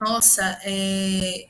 Nossa, 0.00 0.60
é... 0.62 1.48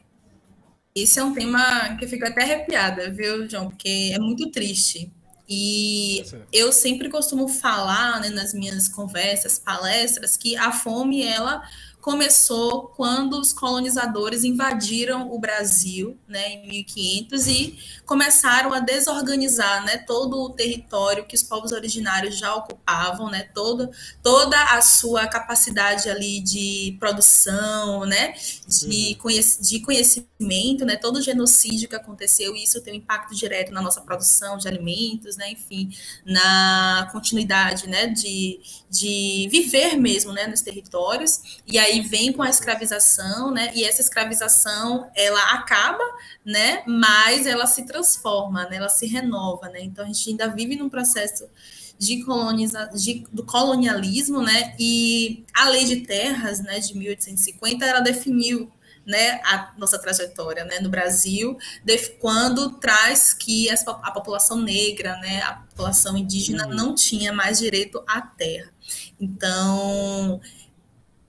esse 0.95 1.19
é 1.19 1.23
um 1.23 1.35
tema 1.35 1.95
que 1.99 2.07
eu 2.07 2.09
fico 2.09 2.25
até 2.27 2.43
arrepiada, 2.43 3.11
viu, 3.11 3.47
João? 3.49 3.69
Porque 3.69 4.13
é 4.15 4.19
muito 4.19 4.51
triste. 4.51 5.13
E 5.47 6.21
é 6.21 6.43
eu 6.51 6.73
sempre 6.73 7.11
costumo 7.11 7.49
falar 7.49 8.21
né, 8.23 8.31
nas 8.31 8.55
minhas 8.55 8.89
conversas, 8.89 9.59
palestras, 9.59 10.39
que 10.39 10.57
a 10.57 10.73
fome, 10.73 11.23
ela 11.23 11.63
começou 12.01 12.89
quando 12.97 13.39
os 13.39 13.53
colonizadores 13.53 14.45
invadiram 14.45 15.33
o 15.33 15.39
Brasil, 15.39 16.17
né, 16.29 16.55
em 16.55 16.69
1500 16.69 17.47
e 17.49 17.79
começaram 18.07 18.73
a 18.73 18.81
desorganizar, 18.81 19.85
né, 19.85 19.99
todo 19.99 20.43
o 20.43 20.51
território 20.51 21.27
que 21.27 21.35
os 21.35 21.43
povos 21.43 21.73
originários 21.73 22.39
já 22.39 22.55
ocupavam, 22.55 23.29
né, 23.29 23.49
todo, 23.53 23.91
toda 24.23 24.57
a 24.75 24.81
sua 24.81 25.27
capacidade 25.27 26.09
ali 26.09 26.41
de 26.41 26.97
produção, 27.01 28.05
né, 28.07 28.35
de, 28.67 29.13
uhum. 29.13 29.19
conhec 29.19 29.61
de 29.61 29.81
conhecimento, 29.81 30.85
né, 30.85 30.97
todo 30.97 31.17
o 31.17 31.23
genocídio 31.23 31.89
que 31.89 31.97
aconteceu, 31.97 32.55
isso 32.55 32.81
tem 32.81 32.95
um 32.95 32.97
impacto 32.97 33.35
direto 33.35 33.73
na 33.73 33.83
nossa 33.83 34.01
produção 34.01 34.57
de 34.57 34.69
alimentos, 34.69 35.37
né, 35.37 35.51
enfim, 35.51 35.91
na 36.25 37.09
continuidade, 37.13 37.89
né, 37.89 38.07
de, 38.07 38.61
de 38.89 39.49
viver 39.51 39.97
mesmo, 39.97 40.33
né, 40.33 40.47
nos 40.47 40.63
territórios. 40.63 41.61
E 41.67 41.77
aí 41.79 41.98
vem 42.01 42.33
com 42.33 42.43
a 42.43 42.49
escravização, 42.49 43.51
né? 43.51 43.71
E 43.75 43.85
essa 43.85 44.01
escravização 44.01 45.11
ela 45.15 45.41
acaba, 45.53 46.05
né? 46.45 46.83
Mas 46.87 47.47
ela 47.47 47.67
se 47.67 47.87
transforma, 47.87 48.67
né? 48.67 48.77
Ela 48.77 48.89
se 48.89 49.07
renova, 49.07 49.69
né? 49.69 49.81
Então 49.83 50.05
a 50.05 50.09
gente 50.09 50.31
ainda 50.31 50.49
vive 50.49 50.77
num 50.77 50.89
processo 50.89 51.49
de 51.99 52.23
coloniza 52.25 52.89
de, 52.95 53.27
do 53.33 53.45
colonialismo, 53.45 54.43
né? 54.43 54.75
E 54.79 55.45
a 55.53 55.69
lei 55.69 55.85
de 55.85 56.03
terras, 56.03 56.61
né, 56.61 56.79
de 56.79 56.97
1850, 56.97 57.85
ela 57.85 58.01
definiu 58.01 58.71
né, 59.09 59.41
a 59.43 59.73
nossa 59.79 59.99
trajetória 59.99 60.67
né, 60.67 60.81
no 60.81 60.91
Brasil, 60.91 61.57
quando 62.21 62.73
traz 62.73 63.33
que 63.33 63.67
a 63.71 64.11
população 64.11 64.61
negra, 64.61 65.17
né, 65.17 65.41
a 65.41 65.55
população 65.55 66.15
indígena 66.15 66.67
uhum. 66.67 66.75
não 66.75 66.95
tinha 66.95 67.33
mais 67.33 67.59
direito 67.59 68.05
à 68.07 68.21
terra. 68.21 68.71
Então, 69.19 70.41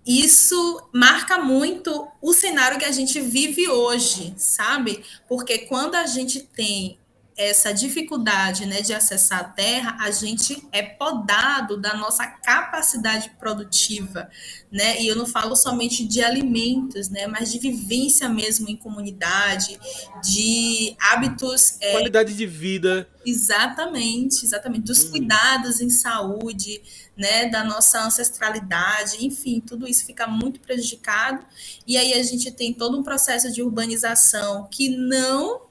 isso 0.05 0.89
marca 0.93 1.37
muito 1.37 2.07
o 2.21 2.33
cenário 2.33 2.79
que 2.79 2.85
a 2.85 2.91
gente 2.91 3.19
vive 3.21 3.67
hoje, 3.69 4.33
sabe? 4.37 5.03
Porque 5.27 5.59
quando 5.59 5.95
a 5.95 6.05
gente 6.05 6.41
tem 6.41 6.97
essa 7.39 7.73
dificuldade 7.73 8.65
né, 8.65 8.81
de 8.81 8.93
acessar 8.93 9.39
a 9.39 9.43
terra, 9.45 9.95
a 10.01 10.11
gente 10.11 10.61
é 10.73 10.81
podado 10.81 11.77
da 11.77 11.95
nossa 11.95 12.27
capacidade 12.27 13.29
produtiva, 13.39 14.29
né? 14.69 15.01
E 15.01 15.07
eu 15.07 15.15
não 15.15 15.25
falo 15.25 15.55
somente 15.55 16.05
de 16.05 16.21
alimentos, 16.21 17.07
né, 17.07 17.27
mas 17.27 17.49
de 17.49 17.57
vivência 17.57 18.27
mesmo 18.27 18.69
em 18.69 18.75
comunidade, 18.75 19.79
de 20.21 20.93
hábitos. 20.99 21.77
É, 21.79 21.93
Qualidade 21.93 22.35
de 22.35 22.45
vida. 22.45 23.07
Exatamente, 23.25 24.43
exatamente. 24.43 24.83
Dos 24.83 25.05
hum. 25.05 25.11
cuidados 25.11 25.79
em 25.79 25.89
saúde, 25.89 26.81
né, 27.15 27.47
da 27.47 27.63
nossa 27.63 28.03
ancestralidade, 28.03 29.25
enfim, 29.25 29.61
tudo 29.65 29.87
isso 29.87 30.05
fica 30.05 30.27
muito 30.27 30.59
prejudicado. 30.59 31.45
E 31.87 31.95
aí 31.95 32.13
a 32.13 32.23
gente 32.23 32.51
tem 32.51 32.73
todo 32.73 32.99
um 32.99 33.03
processo 33.03 33.49
de 33.49 33.63
urbanização 33.63 34.67
que 34.69 34.89
não 34.89 35.68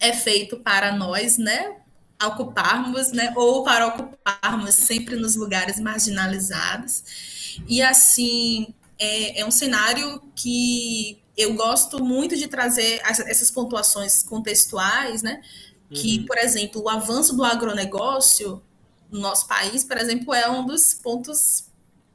é 0.00 0.12
feito 0.12 0.56
para 0.58 0.92
nós, 0.92 1.38
né? 1.38 1.76
Ocuparmos, 2.24 3.12
né? 3.12 3.32
Ou 3.36 3.62
para 3.62 3.86
ocuparmos 3.88 4.74
sempre 4.74 5.16
nos 5.16 5.36
lugares 5.36 5.78
marginalizados. 5.78 7.56
E 7.68 7.82
assim, 7.82 8.74
é, 8.98 9.40
é 9.40 9.46
um 9.46 9.50
cenário 9.50 10.22
que 10.34 11.20
eu 11.36 11.54
gosto 11.54 12.02
muito 12.02 12.36
de 12.36 12.48
trazer 12.48 13.00
essas 13.04 13.50
pontuações 13.50 14.22
contextuais, 14.22 15.22
né? 15.22 15.42
Que, 15.90 16.18
uhum. 16.18 16.26
por 16.26 16.38
exemplo, 16.38 16.82
o 16.82 16.88
avanço 16.88 17.36
do 17.36 17.44
agronegócio 17.44 18.62
no 19.10 19.20
nosso 19.20 19.46
país, 19.46 19.84
por 19.84 19.98
exemplo, 19.98 20.34
é 20.34 20.50
um 20.50 20.66
dos 20.66 20.94
pontos 20.94 21.66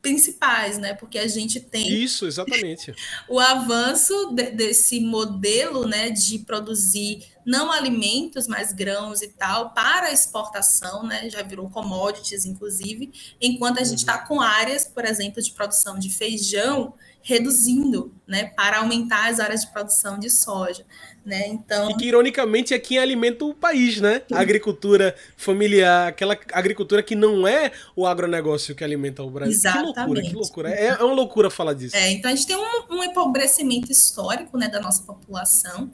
principais, 0.01 0.77
né? 0.77 0.93
Porque 0.93 1.19
a 1.19 1.27
gente 1.27 1.59
tem 1.59 1.87
isso 1.87 2.25
exatamente 2.25 2.93
o 3.29 3.39
avanço 3.39 4.33
de, 4.33 4.51
desse 4.51 4.99
modelo, 4.99 5.87
né, 5.87 6.09
de 6.09 6.39
produzir 6.39 7.23
não 7.45 7.71
alimentos, 7.71 8.47
mas 8.47 8.71
grãos 8.73 9.21
e 9.21 9.29
tal 9.29 9.71
para 9.71 10.11
exportação, 10.11 11.03
né? 11.03 11.29
Já 11.29 11.41
virou 11.41 11.69
commodities, 11.69 12.45
inclusive, 12.45 13.11
enquanto 13.39 13.79
a 13.79 13.83
gente 13.83 13.99
está 13.99 14.21
uhum. 14.21 14.27
com 14.27 14.41
áreas, 14.41 14.85
por 14.85 15.05
exemplo, 15.05 15.41
de 15.41 15.51
produção 15.51 15.97
de 15.97 16.09
feijão 16.09 16.93
reduzindo, 17.23 18.13
né, 18.27 18.45
para 18.45 18.79
aumentar 18.79 19.29
as 19.29 19.39
áreas 19.39 19.61
de 19.61 19.71
produção 19.71 20.17
de 20.17 20.29
soja. 20.29 20.85
Né? 21.23 21.49
Então... 21.49 21.91
E 21.91 21.95
que, 21.95 22.05
ironicamente, 22.05 22.73
é 22.73 22.79
quem 22.79 22.97
alimenta 22.97 23.45
o 23.45 23.53
país, 23.53 24.01
né? 24.01 24.23
A 24.31 24.39
agricultura 24.39 25.15
familiar, 25.37 26.07
aquela 26.07 26.35
agricultura 26.51 27.03
que 27.03 27.13
não 27.13 27.47
é 27.47 27.71
o 27.95 28.07
agronegócio 28.07 28.73
que 28.73 28.83
alimenta 28.83 29.21
o 29.21 29.29
Brasil. 29.29 29.53
Exatamente. 29.53 29.93
Que 29.93 29.99
loucura, 29.99 30.21
que 30.23 30.33
loucura. 30.33 30.69
É, 30.71 30.87
é 30.87 31.03
uma 31.03 31.13
loucura 31.13 31.51
falar 31.51 31.73
disso. 31.73 31.95
É, 31.95 32.11
então 32.11 32.31
a 32.31 32.33
gente 32.33 32.47
tem 32.47 32.55
um, 32.55 32.95
um 32.95 33.03
empobrecimento 33.03 33.91
histórico 33.91 34.57
né, 34.57 34.67
da 34.67 34.79
nossa 34.79 35.03
população. 35.03 35.91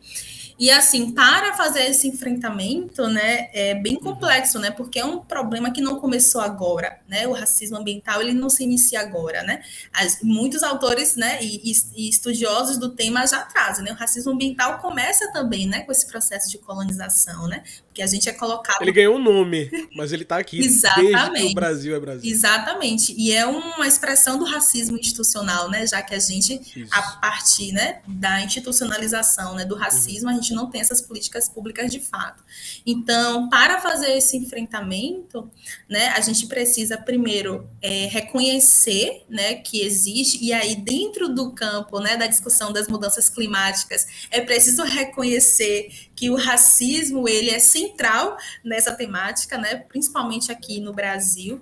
E 0.59 0.71
assim, 0.71 1.11
para 1.11 1.53
fazer 1.53 1.85
esse 1.85 2.07
enfrentamento, 2.07 3.07
né, 3.07 3.49
é 3.53 3.75
bem 3.75 3.93
uhum. 3.93 3.99
complexo, 3.99 4.57
né, 4.57 4.71
porque 4.71 4.99
é 4.99 5.05
um 5.05 5.19
problema 5.19 5.71
que 5.71 5.81
não 5.81 5.99
começou 5.99 6.41
agora, 6.41 6.99
né, 7.07 7.27
o 7.27 7.33
racismo 7.33 7.77
ambiental 7.77 8.21
ele 8.21 8.33
não 8.33 8.49
se 8.49 8.63
inicia 8.63 9.01
agora, 9.01 9.43
né, 9.43 9.61
As, 9.93 10.21
muitos 10.23 10.63
autores, 10.63 11.15
né, 11.15 11.37
e, 11.41 11.71
e, 11.95 12.09
estudiosos 12.09 12.77
do 12.77 12.89
tema 12.89 13.25
já 13.27 13.41
trazem, 13.41 13.85
né, 13.85 13.91
o 13.91 13.95
racismo 13.95 14.31
ambiental 14.31 14.79
começa 14.79 15.31
também, 15.31 15.67
né, 15.67 15.81
com 15.81 15.91
esse 15.91 16.07
processo 16.07 16.49
de 16.49 16.57
colonização, 16.57 17.47
né, 17.47 17.61
porque 17.85 18.01
a 18.01 18.07
gente 18.07 18.27
é 18.27 18.33
colocado... 18.33 18.81
Ele 18.81 18.91
ganhou 18.91 19.15
um 19.15 19.21
nome, 19.21 19.69
mas 19.95 20.11
ele 20.11 20.23
está 20.23 20.37
aqui 20.37 20.59
Exatamente. 20.59 21.13
desde 21.13 21.45
que 21.45 21.51
o 21.51 21.55
Brasil 21.55 21.95
é 21.95 21.99
Brasil. 21.99 22.31
Exatamente, 22.31 23.13
e 23.15 23.31
é 23.31 23.45
uma 23.45 23.87
expressão 23.87 24.39
do 24.39 24.45
racismo 24.45 24.97
institucional, 24.97 25.69
né, 25.69 25.85
já 25.85 26.01
que 26.01 26.15
a 26.15 26.19
gente, 26.19 26.59
Isso. 26.75 26.89
a 26.91 27.01
partir, 27.17 27.71
né, 27.71 27.99
da 28.07 28.41
institucionalização, 28.41 29.53
né, 29.53 29.63
do 29.63 29.75
racismo, 29.75 30.29
uhum. 30.29 30.35
a 30.35 30.41
gente 30.41 30.46
gente 30.47 30.53
não 30.53 30.69
tem 30.69 30.81
essas 30.81 31.01
políticas 31.01 31.49
públicas 31.49 31.91
de 31.91 31.99
fato. 31.99 32.43
Então, 32.85 33.49
para 33.49 33.81
fazer 33.81 34.17
esse 34.17 34.37
enfrentamento, 34.37 35.49
né, 35.89 36.09
a 36.09 36.21
gente 36.21 36.47
precisa 36.47 36.97
primeiro 36.97 37.69
é, 37.81 38.05
reconhecer, 38.05 39.25
né, 39.29 39.55
que 39.55 39.81
existe 39.81 40.43
e 40.43 40.53
aí 40.53 40.75
dentro 40.75 41.29
do 41.29 41.51
campo, 41.51 41.99
né, 41.99 42.15
da 42.15 42.27
discussão 42.27 42.71
das 42.71 42.87
mudanças 42.87 43.29
climáticas, 43.29 44.27
é 44.31 44.41
preciso 44.41 44.83
reconhecer 44.83 45.89
que 46.15 46.29
o 46.29 46.35
racismo 46.35 47.27
ele 47.27 47.49
é 47.49 47.59
central 47.59 48.37
nessa 48.63 48.93
temática, 48.93 49.57
né, 49.57 49.75
principalmente 49.75 50.51
aqui 50.51 50.79
no 50.79 50.93
Brasil 50.93 51.61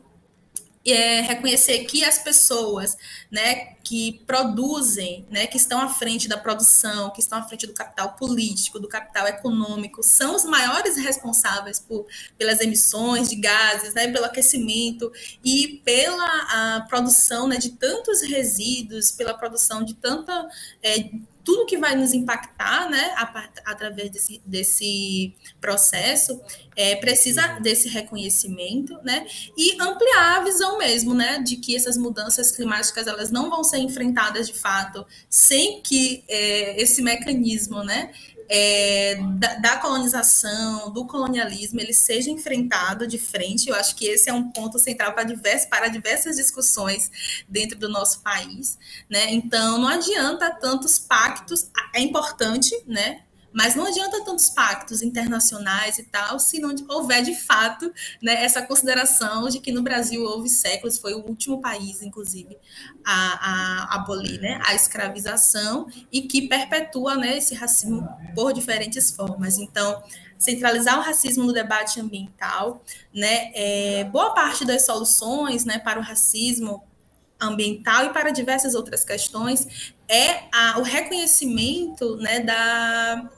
é, 0.88 1.22
reconhecer 1.22 1.86
que 1.86 2.04
as 2.04 2.20
pessoas 2.20 2.96
né, 3.32 3.75
que 3.86 4.24
produzem, 4.26 5.28
né, 5.30 5.46
que 5.46 5.58
estão 5.58 5.80
à 5.80 5.88
frente 5.88 6.28
da 6.28 6.36
produção, 6.36 7.12
que 7.12 7.22
estão 7.22 7.38
à 7.38 7.44
frente 7.44 7.68
do 7.68 7.74
capital 7.74 8.14
político, 8.16 8.80
do 8.80 8.88
capital 8.88 9.28
econômico, 9.28 10.02
são 10.02 10.36
os 10.36 10.44
maiores 10.44 10.98
responsáveis 10.98 11.80
por, 11.80 12.08
pelas 12.36 12.60
emissões 12.62 13.30
de 13.30 13.36
gases, 13.36 13.94
né, 13.94 14.12
pelo 14.12 14.26
aquecimento 14.26 15.12
e 15.44 15.82
pela 15.86 16.82
produção 16.90 17.48
né, 17.48 17.58
de 17.58 17.74
tantos 17.74 18.24
resíduos, 18.24 19.12
pela 19.12 19.36
produção 19.36 19.84
de 19.84 19.94
tanta. 19.94 20.50
É, 20.82 21.12
tudo 21.46 21.68
que 21.68 21.78
vai 21.78 21.96
nos 21.96 22.14
impactar, 22.14 22.90
né, 22.90 23.14
a, 23.16 23.50
através 23.66 24.10
desse, 24.10 24.42
desse 24.44 25.34
processo, 25.62 26.42
é, 26.76 26.96
precisa 26.96 27.54
uhum. 27.54 27.62
desse 27.62 27.88
reconhecimento, 27.88 28.98
né, 29.04 29.28
e 29.56 29.80
ampliar 29.80 30.40
a 30.40 30.44
visão 30.44 30.80
mesmo, 30.80 31.14
né, 31.14 31.40
de 31.40 31.58
que 31.58 31.76
essas 31.76 31.96
mudanças 31.96 32.52
climáticas 32.52 33.06
elas 33.06 33.30
não 33.30 33.50
vão 33.50 33.64
ser 33.64 33.78
enfrentadas 33.78 34.48
de 34.48 34.54
fato 34.54 35.06
sem 35.30 35.82
que 35.82 36.24
é, 36.28 36.82
esse 36.82 37.02
mecanismo, 37.02 37.84
né, 37.84 38.12
é, 38.50 39.16
da, 39.38 39.56
da, 39.56 39.78
colonização, 39.78 40.92
do 40.92 41.06
colonialismo, 41.06 41.80
ele 41.80 41.94
seja 41.94 42.30
enfrentado 42.30 43.08
de 43.08 43.18
frente. 43.18 43.70
Eu 43.70 43.76
acho 43.76 43.96
que 43.96 44.06
esse 44.06 44.30
é 44.30 44.34
um 44.34 44.52
ponto 44.52 44.80
central 44.80 45.14
para, 45.14 45.24
divers, 45.24 45.66
para 45.66 45.88
diversas 45.88 46.36
discussões 46.36 47.44
dentro 47.48 47.78
do 47.78 47.90
nosso 47.90 48.22
país. 48.22 48.78
Né? 49.10 49.34
Então, 49.34 49.78
não 49.78 49.88
adianta 49.88 50.52
tantos 50.52 51.00
pactos, 51.00 51.70
é 51.94 52.00
importante, 52.00 52.76
né? 52.86 53.22
Mas 53.56 53.74
não 53.74 53.86
adianta 53.86 54.22
tantos 54.26 54.50
pactos 54.50 55.02
internacionais 55.02 55.98
e 55.98 56.04
tal, 56.04 56.38
se 56.38 56.60
não 56.60 56.76
houver 56.90 57.24
de 57.24 57.34
fato 57.34 57.90
né, 58.22 58.44
essa 58.44 58.62
consideração 58.62 59.48
de 59.48 59.62
que 59.62 59.72
no 59.72 59.82
Brasil 59.82 60.22
houve 60.24 60.50
séculos, 60.50 60.98
foi 60.98 61.14
o 61.14 61.26
último 61.26 61.62
país, 61.62 62.02
inclusive, 62.02 62.58
a, 63.06 63.94
a 63.94 63.96
abolir 63.96 64.42
né, 64.42 64.60
a 64.66 64.76
escravização 64.76 65.88
e 66.12 66.24
que 66.24 66.50
perpetua 66.50 67.16
né, 67.16 67.38
esse 67.38 67.56
racismo 67.56 68.06
por 68.36 68.52
diferentes 68.52 69.10
formas. 69.10 69.58
Então, 69.58 70.04
centralizar 70.38 71.00
o 71.00 71.02
racismo 71.02 71.46
no 71.46 71.54
debate 71.54 72.02
ambiental, 72.02 72.84
né, 73.14 73.52
é, 73.56 74.04
boa 74.04 74.34
parte 74.34 74.66
das 74.66 74.86
soluções 74.86 75.64
né, 75.64 75.80
para 75.80 75.98
o 75.98 76.04
racismo 76.04 76.84
ambiental 77.40 78.06
e 78.06 78.10
para 78.10 78.32
diversas 78.32 78.76
outras 78.76 79.06
questões 79.06 79.94
é 80.08 80.44
a, 80.54 80.78
o 80.80 80.84
reconhecimento 80.84 82.18
né, 82.18 82.40
da 82.42 83.30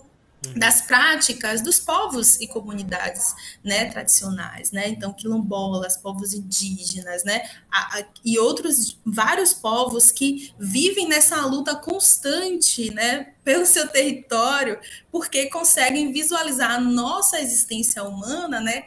das 0.55 0.81
práticas 0.81 1.61
dos 1.61 1.79
povos 1.79 2.39
e 2.39 2.47
comunidades 2.47 3.35
né, 3.63 3.85
tradicionais, 3.85 4.71
né? 4.71 4.87
Então, 4.87 5.11
quilombolas, 5.11 5.97
povos 5.97 6.33
indígenas, 6.33 7.23
né? 7.23 7.49
A, 7.71 7.99
a, 7.99 8.05
e 8.23 8.37
outros 8.37 8.99
vários 9.05 9.53
povos 9.53 10.11
que 10.11 10.53
vivem 10.59 11.07
nessa 11.07 11.43
luta 11.45 11.75
constante, 11.75 12.93
né? 12.93 13.33
Pelo 13.43 13.65
seu 13.65 13.87
território, 13.87 14.79
porque 15.11 15.49
conseguem 15.49 16.11
visualizar 16.11 16.71
a 16.71 16.81
nossa 16.81 17.39
existência 17.39 18.03
humana, 18.03 18.59
né? 18.59 18.85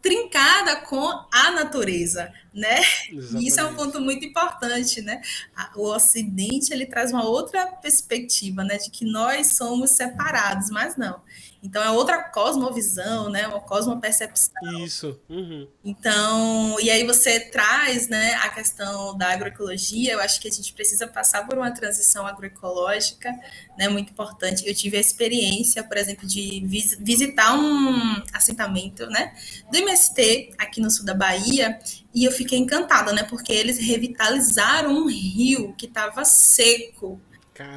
Trincada 0.00 0.76
com 0.82 1.06
a 1.32 1.50
natureza, 1.50 2.32
né? 2.54 2.80
Exatamente. 3.10 3.46
Isso 3.46 3.60
é 3.60 3.64
um 3.64 3.74
ponto 3.74 4.00
muito 4.00 4.24
importante, 4.24 5.02
né? 5.02 5.20
O 5.74 5.88
Ocidente 5.92 6.72
ele 6.72 6.86
traz 6.86 7.12
uma 7.12 7.24
outra 7.24 7.66
perspectiva, 7.66 8.64
né, 8.64 8.78
de 8.78 8.90
que 8.90 9.04
nós 9.04 9.56
somos 9.56 9.90
separados, 9.90 10.70
mas 10.70 10.96
não. 10.96 11.20
Então 11.62 11.82
é 11.82 11.90
outra 11.90 12.22
cosmovisão, 12.22 13.28
né? 13.28 13.46
Uma 13.48 13.60
cosmopercepção. 13.60 14.52
Isso. 14.84 15.20
Uhum. 15.28 15.66
Então, 15.84 16.78
e 16.80 16.88
aí 16.88 17.04
você 17.04 17.40
traz, 17.40 18.08
né, 18.08 18.34
a 18.34 18.48
questão 18.48 19.16
da 19.16 19.32
agroecologia. 19.32 20.12
Eu 20.12 20.20
acho 20.20 20.40
que 20.40 20.48
a 20.48 20.50
gente 20.50 20.72
precisa 20.72 21.06
passar 21.06 21.46
por 21.46 21.58
uma 21.58 21.70
transição 21.72 22.26
agroecológica, 22.26 23.32
né? 23.76 23.88
Muito 23.88 24.12
importante. 24.12 24.66
Eu 24.66 24.74
tive 24.74 24.96
a 24.96 25.00
experiência, 25.00 25.82
por 25.82 25.96
exemplo, 25.96 26.26
de 26.26 26.62
vis 26.64 26.96
visitar 27.00 27.54
um 27.54 28.22
assentamento, 28.32 29.06
né, 29.06 29.34
do 29.70 29.78
MST 29.78 30.50
aqui 30.58 30.80
no 30.80 30.90
sul 30.90 31.04
da 31.04 31.14
Bahia, 31.14 31.78
e 32.14 32.24
eu 32.24 32.32
fiquei 32.32 32.58
encantada, 32.58 33.12
né? 33.12 33.24
Porque 33.24 33.52
eles 33.52 33.78
revitalizaram 33.78 34.90
um 34.90 35.08
rio 35.08 35.74
que 35.76 35.86
estava 35.86 36.24
seco 36.24 37.20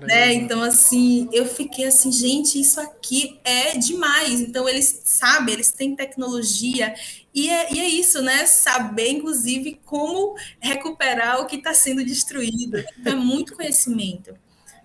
Né? 0.07 0.33
Então, 0.33 0.61
assim, 0.61 1.27
eu 1.31 1.45
fiquei 1.45 1.85
assim, 1.85 2.11
gente, 2.11 2.59
isso 2.59 2.79
aqui 2.79 3.39
é 3.43 3.77
demais. 3.77 4.39
Então, 4.39 4.67
eles 4.69 5.01
sabem, 5.05 5.55
eles 5.55 5.71
têm 5.71 5.95
tecnologia, 5.95 6.93
e 7.33 7.49
é, 7.49 7.73
e 7.73 7.79
é 7.79 7.87
isso, 7.87 8.21
né? 8.21 8.45
Saber, 8.45 9.09
inclusive, 9.09 9.79
como 9.85 10.35
recuperar 10.59 11.41
o 11.41 11.45
que 11.45 11.55
está 11.55 11.73
sendo 11.73 12.03
destruído. 12.03 12.83
É 13.05 13.15
muito 13.15 13.55
conhecimento, 13.55 14.35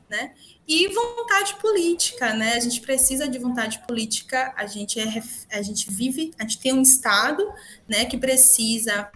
né? 0.09 0.33
E 0.69 0.89
vontade 0.89 1.55
política, 1.57 2.35
né? 2.35 2.55
A 2.55 2.61
gente 2.61 2.81
precisa 2.81 3.29
de 3.29 3.39
vontade 3.39 3.81
política, 3.87 4.53
a 4.57 4.67
gente, 4.67 4.99
é, 4.99 5.23
a 5.53 5.63
gente 5.63 5.91
vive, 5.91 6.33
a 6.39 6.43
gente 6.43 6.59
tem 6.59 6.73
um 6.73 6.83
Estado 6.83 7.47
né, 7.89 8.05
que 8.05 8.17
precisa 8.17 9.11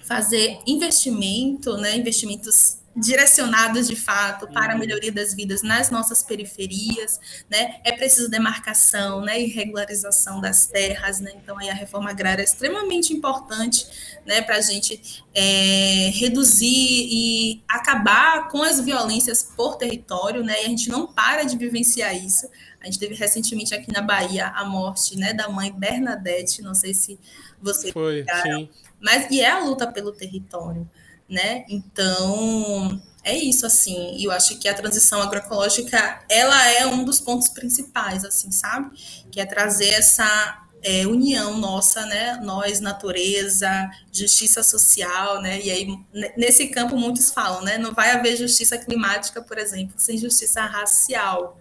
fazer 0.00 0.58
investimento, 0.66 1.76
né, 1.76 1.96
investimentos 1.96 2.77
direcionados 2.96 3.86
de 3.86 3.94
fato 3.94 4.48
para 4.48 4.72
a 4.72 4.74
uhum. 4.74 4.80
melhoria 4.80 5.12
das 5.12 5.32
vidas 5.32 5.62
nas 5.62 5.90
nossas 5.90 6.22
periferias, 6.22 7.44
né? 7.48 7.80
É 7.84 7.92
preciso 7.92 8.28
demarcação, 8.28 9.20
né, 9.20 9.40
e 9.40 9.46
regularização 9.46 10.40
das 10.40 10.66
terras, 10.66 11.20
né? 11.20 11.32
Então 11.36 11.58
aí 11.58 11.70
a 11.70 11.74
reforma 11.74 12.10
agrária 12.10 12.42
é 12.42 12.44
extremamente 12.44 13.12
importante, 13.12 13.86
né, 14.26 14.42
para 14.42 14.56
a 14.56 14.60
gente 14.60 15.24
é, 15.34 16.10
reduzir 16.14 16.66
e 16.66 17.62
acabar 17.68 18.48
com 18.48 18.62
as 18.62 18.80
violências 18.80 19.42
por 19.42 19.76
território, 19.76 20.42
né? 20.42 20.62
E 20.62 20.66
a 20.66 20.68
gente 20.68 20.88
não 20.88 21.06
para 21.06 21.44
de 21.44 21.56
vivenciar 21.56 22.16
isso. 22.16 22.48
A 22.80 22.86
gente 22.86 22.98
teve 22.98 23.14
recentemente 23.14 23.74
aqui 23.74 23.92
na 23.92 24.02
Bahia 24.02 24.48
a 24.48 24.64
morte, 24.64 25.16
né, 25.16 25.32
da 25.32 25.48
mãe 25.48 25.72
Bernadette, 25.72 26.62
não 26.62 26.74
sei 26.74 26.94
se 26.94 27.18
você 27.60 27.92
foi, 27.92 28.24
sim. 28.42 28.68
mas 29.00 29.28
e 29.30 29.40
é 29.40 29.50
a 29.50 29.58
luta 29.58 29.90
pelo 29.90 30.12
território 30.12 30.88
né? 31.28 31.64
Então, 31.68 33.00
é 33.22 33.36
isso, 33.36 33.66
assim. 33.66 34.16
E 34.16 34.24
eu 34.24 34.30
acho 34.30 34.58
que 34.58 34.68
a 34.68 34.74
transição 34.74 35.20
agroecológica, 35.20 36.20
ela 36.28 36.70
é 36.72 36.86
um 36.86 37.04
dos 37.04 37.20
pontos 37.20 37.48
principais, 37.48 38.24
assim, 38.24 38.50
sabe? 38.50 38.90
Que 39.30 39.40
é 39.40 39.44
trazer 39.44 39.88
essa 39.88 40.66
é, 40.82 41.06
união 41.06 41.58
nossa, 41.58 42.06
né? 42.06 42.40
Nós, 42.42 42.80
natureza, 42.80 43.68
justiça 44.12 44.62
social, 44.62 45.42
né? 45.42 45.60
E 45.60 45.70
aí, 45.70 45.98
nesse 46.36 46.68
campo, 46.68 46.96
muitos 46.96 47.30
falam, 47.30 47.62
né? 47.62 47.76
Não 47.76 47.92
vai 47.92 48.12
haver 48.12 48.36
justiça 48.36 48.78
climática, 48.78 49.42
por 49.42 49.58
exemplo, 49.58 49.94
sem 49.98 50.16
justiça 50.16 50.62
racial. 50.62 51.60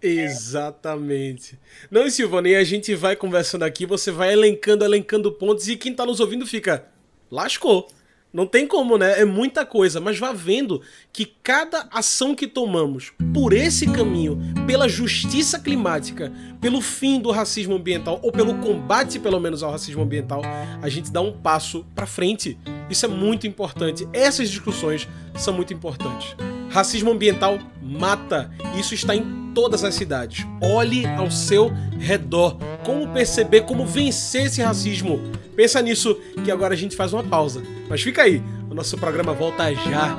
Exatamente. 0.00 1.58
Não, 1.90 2.08
Silvana, 2.08 2.48
e 2.48 2.56
a 2.56 2.64
gente 2.64 2.94
vai 2.94 3.16
conversando 3.16 3.64
aqui, 3.64 3.84
você 3.84 4.10
vai 4.10 4.32
elencando, 4.32 4.84
elencando 4.84 5.32
pontos, 5.32 5.68
e 5.68 5.76
quem 5.76 5.94
tá 5.94 6.06
nos 6.06 6.20
ouvindo 6.20 6.46
fica, 6.46 6.86
lascou. 7.30 7.88
Não 8.32 8.46
tem 8.46 8.66
como, 8.66 8.98
né? 8.98 9.20
É 9.20 9.24
muita 9.24 9.64
coisa, 9.64 10.00
mas 10.00 10.18
vá 10.18 10.32
vendo 10.32 10.82
que 11.12 11.24
cada 11.42 11.88
ação 11.90 12.34
que 12.34 12.46
tomamos 12.46 13.12
por 13.32 13.54
esse 13.54 13.86
caminho, 13.86 14.38
pela 14.66 14.88
justiça 14.88 15.58
climática, 15.58 16.30
pelo 16.60 16.80
fim 16.82 17.18
do 17.18 17.30
racismo 17.30 17.74
ambiental 17.76 18.20
ou 18.22 18.30
pelo 18.30 18.54
combate, 18.56 19.18
pelo 19.18 19.40
menos, 19.40 19.62
ao 19.62 19.70
racismo 19.70 20.02
ambiental, 20.02 20.42
a 20.82 20.88
gente 20.88 21.10
dá 21.10 21.22
um 21.22 21.32
passo 21.32 21.86
para 21.94 22.06
frente. 22.06 22.58
Isso 22.90 23.06
é 23.06 23.08
muito 23.08 23.46
importante. 23.46 24.06
Essas 24.12 24.50
discussões 24.50 25.08
são 25.34 25.54
muito 25.54 25.72
importantes. 25.72 26.36
Racismo 26.68 27.10
ambiental 27.10 27.58
mata. 27.82 28.50
Isso 28.78 28.94
está 28.94 29.16
em 29.16 29.52
todas 29.54 29.84
as 29.84 29.94
cidades. 29.94 30.46
Olhe 30.62 31.06
ao 31.06 31.30
seu 31.30 31.72
redor. 31.98 32.58
Como 32.88 33.06
perceber, 33.08 33.66
como 33.66 33.84
vencer 33.84 34.46
esse 34.46 34.62
racismo. 34.62 35.20
Pensa 35.54 35.82
nisso 35.82 36.18
que 36.42 36.50
agora 36.50 36.72
a 36.72 36.76
gente 36.76 36.96
faz 36.96 37.12
uma 37.12 37.22
pausa. 37.22 37.62
Mas 37.86 38.00
fica 38.00 38.22
aí, 38.22 38.42
o 38.70 38.74
nosso 38.74 38.96
programa 38.96 39.34
volta 39.34 39.70
já. 39.74 40.16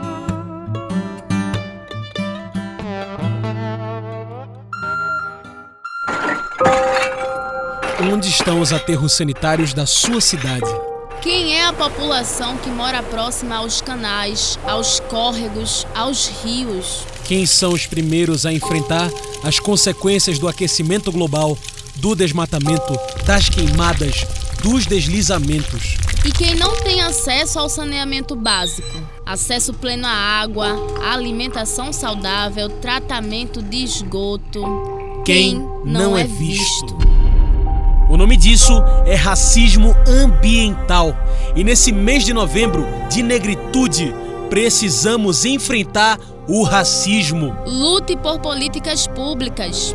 Onde 8.13 8.29
estão 8.29 8.61
os 8.61 8.71
aterros 8.71 9.13
sanitários 9.13 9.73
da 9.73 9.87
sua 9.87 10.21
cidade? 10.21 10.69
Quem 11.23 11.55
é 11.55 11.65
a 11.65 11.73
população 11.73 12.55
que 12.57 12.69
mora 12.69 13.01
próxima 13.01 13.55
aos 13.55 13.81
canais, 13.81 14.59
aos 14.63 14.99
córregos, 14.99 15.87
aos 15.95 16.27
rios? 16.43 17.03
Quem 17.25 17.47
são 17.47 17.73
os 17.73 17.87
primeiros 17.87 18.45
a 18.45 18.53
enfrentar 18.53 19.09
as 19.43 19.59
consequências 19.59 20.39
do 20.39 20.47
aquecimento 20.47 21.11
global, 21.11 21.57
do 21.99 22.15
desmatamento, 22.15 22.97
das 23.25 23.49
queimadas, 23.49 24.25
dos 24.63 24.85
deslizamentos. 24.85 25.97
E 26.25 26.31
quem 26.31 26.55
não 26.55 26.75
tem 26.77 27.01
acesso 27.01 27.59
ao 27.59 27.69
saneamento 27.69 28.35
básico, 28.35 28.87
acesso 29.25 29.73
pleno 29.73 30.05
à 30.05 30.11
água, 30.11 30.75
alimentação 31.03 31.93
saudável, 31.93 32.69
tratamento 32.69 33.61
de 33.61 33.83
esgoto, 33.83 34.61
quem, 35.25 35.51
quem 35.51 35.55
não, 35.85 36.11
não, 36.11 36.17
é, 36.17 36.21
é 36.21 36.23
visto. 36.25 36.97
visto. 36.97 37.09
O 38.09 38.17
nome 38.17 38.35
disso 38.35 38.73
é 39.05 39.15
racismo 39.15 39.95
ambiental. 40.07 41.15
E 41.55 41.63
nesse 41.63 41.91
mês 41.91 42.25
de 42.25 42.33
novembro 42.33 42.85
de 43.09 43.21
negritude, 43.21 44.13
precisamos 44.49 45.45
enfrentar 45.45 46.19
o 46.47 46.63
racismo. 46.63 47.55
Lute 47.67 48.17
por 48.17 48.39
políticas 48.39 49.05
públicas. 49.05 49.93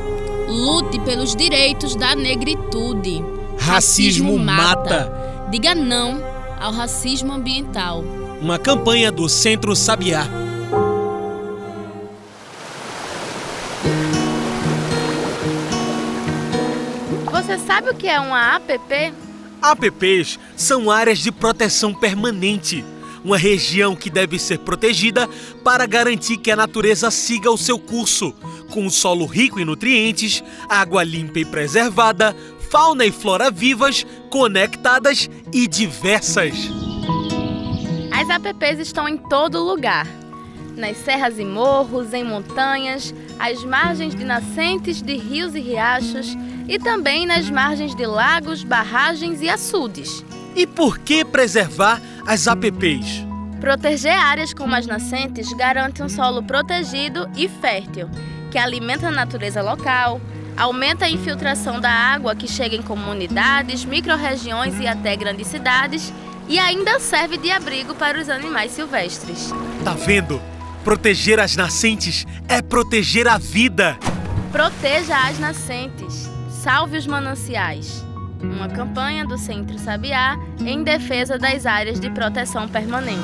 Lute 0.48 0.98
pelos 1.00 1.34
direitos 1.34 1.96
da 1.96 2.14
negritude. 2.14 3.24
Racismo 3.58 4.38
mata. 4.38 5.10
Diga 5.50 5.74
não 5.74 6.22
ao 6.60 6.72
racismo 6.72 7.32
ambiental. 7.32 8.04
Uma 8.40 8.58
campanha 8.58 9.10
do 9.10 9.28
Centro 9.28 9.74
Sabiá. 9.74 10.26
Você 17.30 17.58
sabe 17.58 17.90
o 17.90 17.94
que 17.94 18.08
é 18.08 18.18
uma 18.18 18.56
APP? 18.56 19.12
APPs 19.60 20.38
são 20.56 20.90
áreas 20.90 21.18
de 21.18 21.32
proteção 21.32 21.92
permanente, 21.94 22.84
uma 23.24 23.38
região 23.38 23.96
que 23.96 24.10
deve 24.10 24.38
ser 24.38 24.58
protegida 24.58 25.28
para 25.64 25.86
garantir 25.86 26.36
que 26.36 26.50
a 26.50 26.56
natureza 26.56 27.10
siga 27.10 27.50
o 27.50 27.56
seu 27.56 27.78
curso, 27.78 28.32
com 28.70 28.84
um 28.84 28.90
solo 28.90 29.24
rico 29.24 29.58
em 29.58 29.64
nutrientes, 29.64 30.44
água 30.68 31.02
limpa 31.02 31.38
e 31.38 31.44
preservada, 31.44 32.36
fauna 32.70 33.06
e 33.06 33.10
flora 33.10 33.50
vivas, 33.50 34.06
conectadas 34.28 35.30
e 35.52 35.66
diversas. 35.66 36.54
As 38.12 38.28
APPs 38.28 38.78
estão 38.78 39.08
em 39.08 39.16
todo 39.16 39.62
lugar. 39.62 40.06
Nas 40.76 40.96
serras 40.96 41.38
e 41.38 41.44
morros, 41.44 42.12
em 42.12 42.24
montanhas, 42.24 43.14
às 43.38 43.62
margens 43.64 44.14
de 44.14 44.24
nascentes 44.24 45.00
de 45.00 45.16
rios 45.16 45.54
e 45.54 45.60
riachos 45.60 46.36
e 46.68 46.78
também 46.78 47.26
nas 47.26 47.48
margens 47.48 47.94
de 47.94 48.06
lagos, 48.06 48.64
barragens 48.64 49.40
e 49.40 49.48
açudes. 49.48 50.24
E 50.56 50.66
por 50.66 50.98
que 50.98 51.24
preservar 51.24 52.00
as 52.26 52.46
APPs? 52.46 53.24
Proteger 53.60 54.12
áreas 54.12 54.52
como 54.54 54.74
as 54.74 54.86
nascentes 54.86 55.52
garante 55.54 56.02
um 56.02 56.08
solo 56.08 56.42
protegido 56.42 57.28
e 57.36 57.48
fértil, 57.48 58.08
que 58.50 58.58
alimenta 58.58 59.08
a 59.08 59.10
natureza 59.10 59.62
local, 59.62 60.20
aumenta 60.56 61.06
a 61.06 61.10
infiltração 61.10 61.80
da 61.80 61.90
água 61.90 62.36
que 62.36 62.46
chega 62.46 62.76
em 62.76 62.82
comunidades, 62.82 63.84
microrregiões 63.84 64.78
e 64.78 64.86
até 64.86 65.16
grandes 65.16 65.48
cidades 65.48 66.12
e 66.48 66.58
ainda 66.58 67.00
serve 67.00 67.36
de 67.36 67.50
abrigo 67.50 67.94
para 67.94 68.20
os 68.20 68.28
animais 68.28 68.70
silvestres. 68.70 69.50
Tá 69.82 69.94
vendo? 69.94 70.40
Proteger 70.84 71.40
as 71.40 71.56
nascentes 71.56 72.26
é 72.46 72.60
proteger 72.60 73.26
a 73.26 73.38
vida. 73.38 73.96
Proteja 74.52 75.16
as 75.26 75.38
nascentes. 75.38 76.30
Salve 76.50 76.98
os 76.98 77.06
mananciais. 77.06 78.03
Uma 78.52 78.68
campanha 78.68 79.24
do 79.24 79.38
Centro 79.38 79.78
Sabiá 79.78 80.38
em 80.60 80.82
defesa 80.82 81.38
das 81.38 81.66
áreas 81.66 81.98
de 81.98 82.10
proteção 82.10 82.68
permanente. 82.68 83.18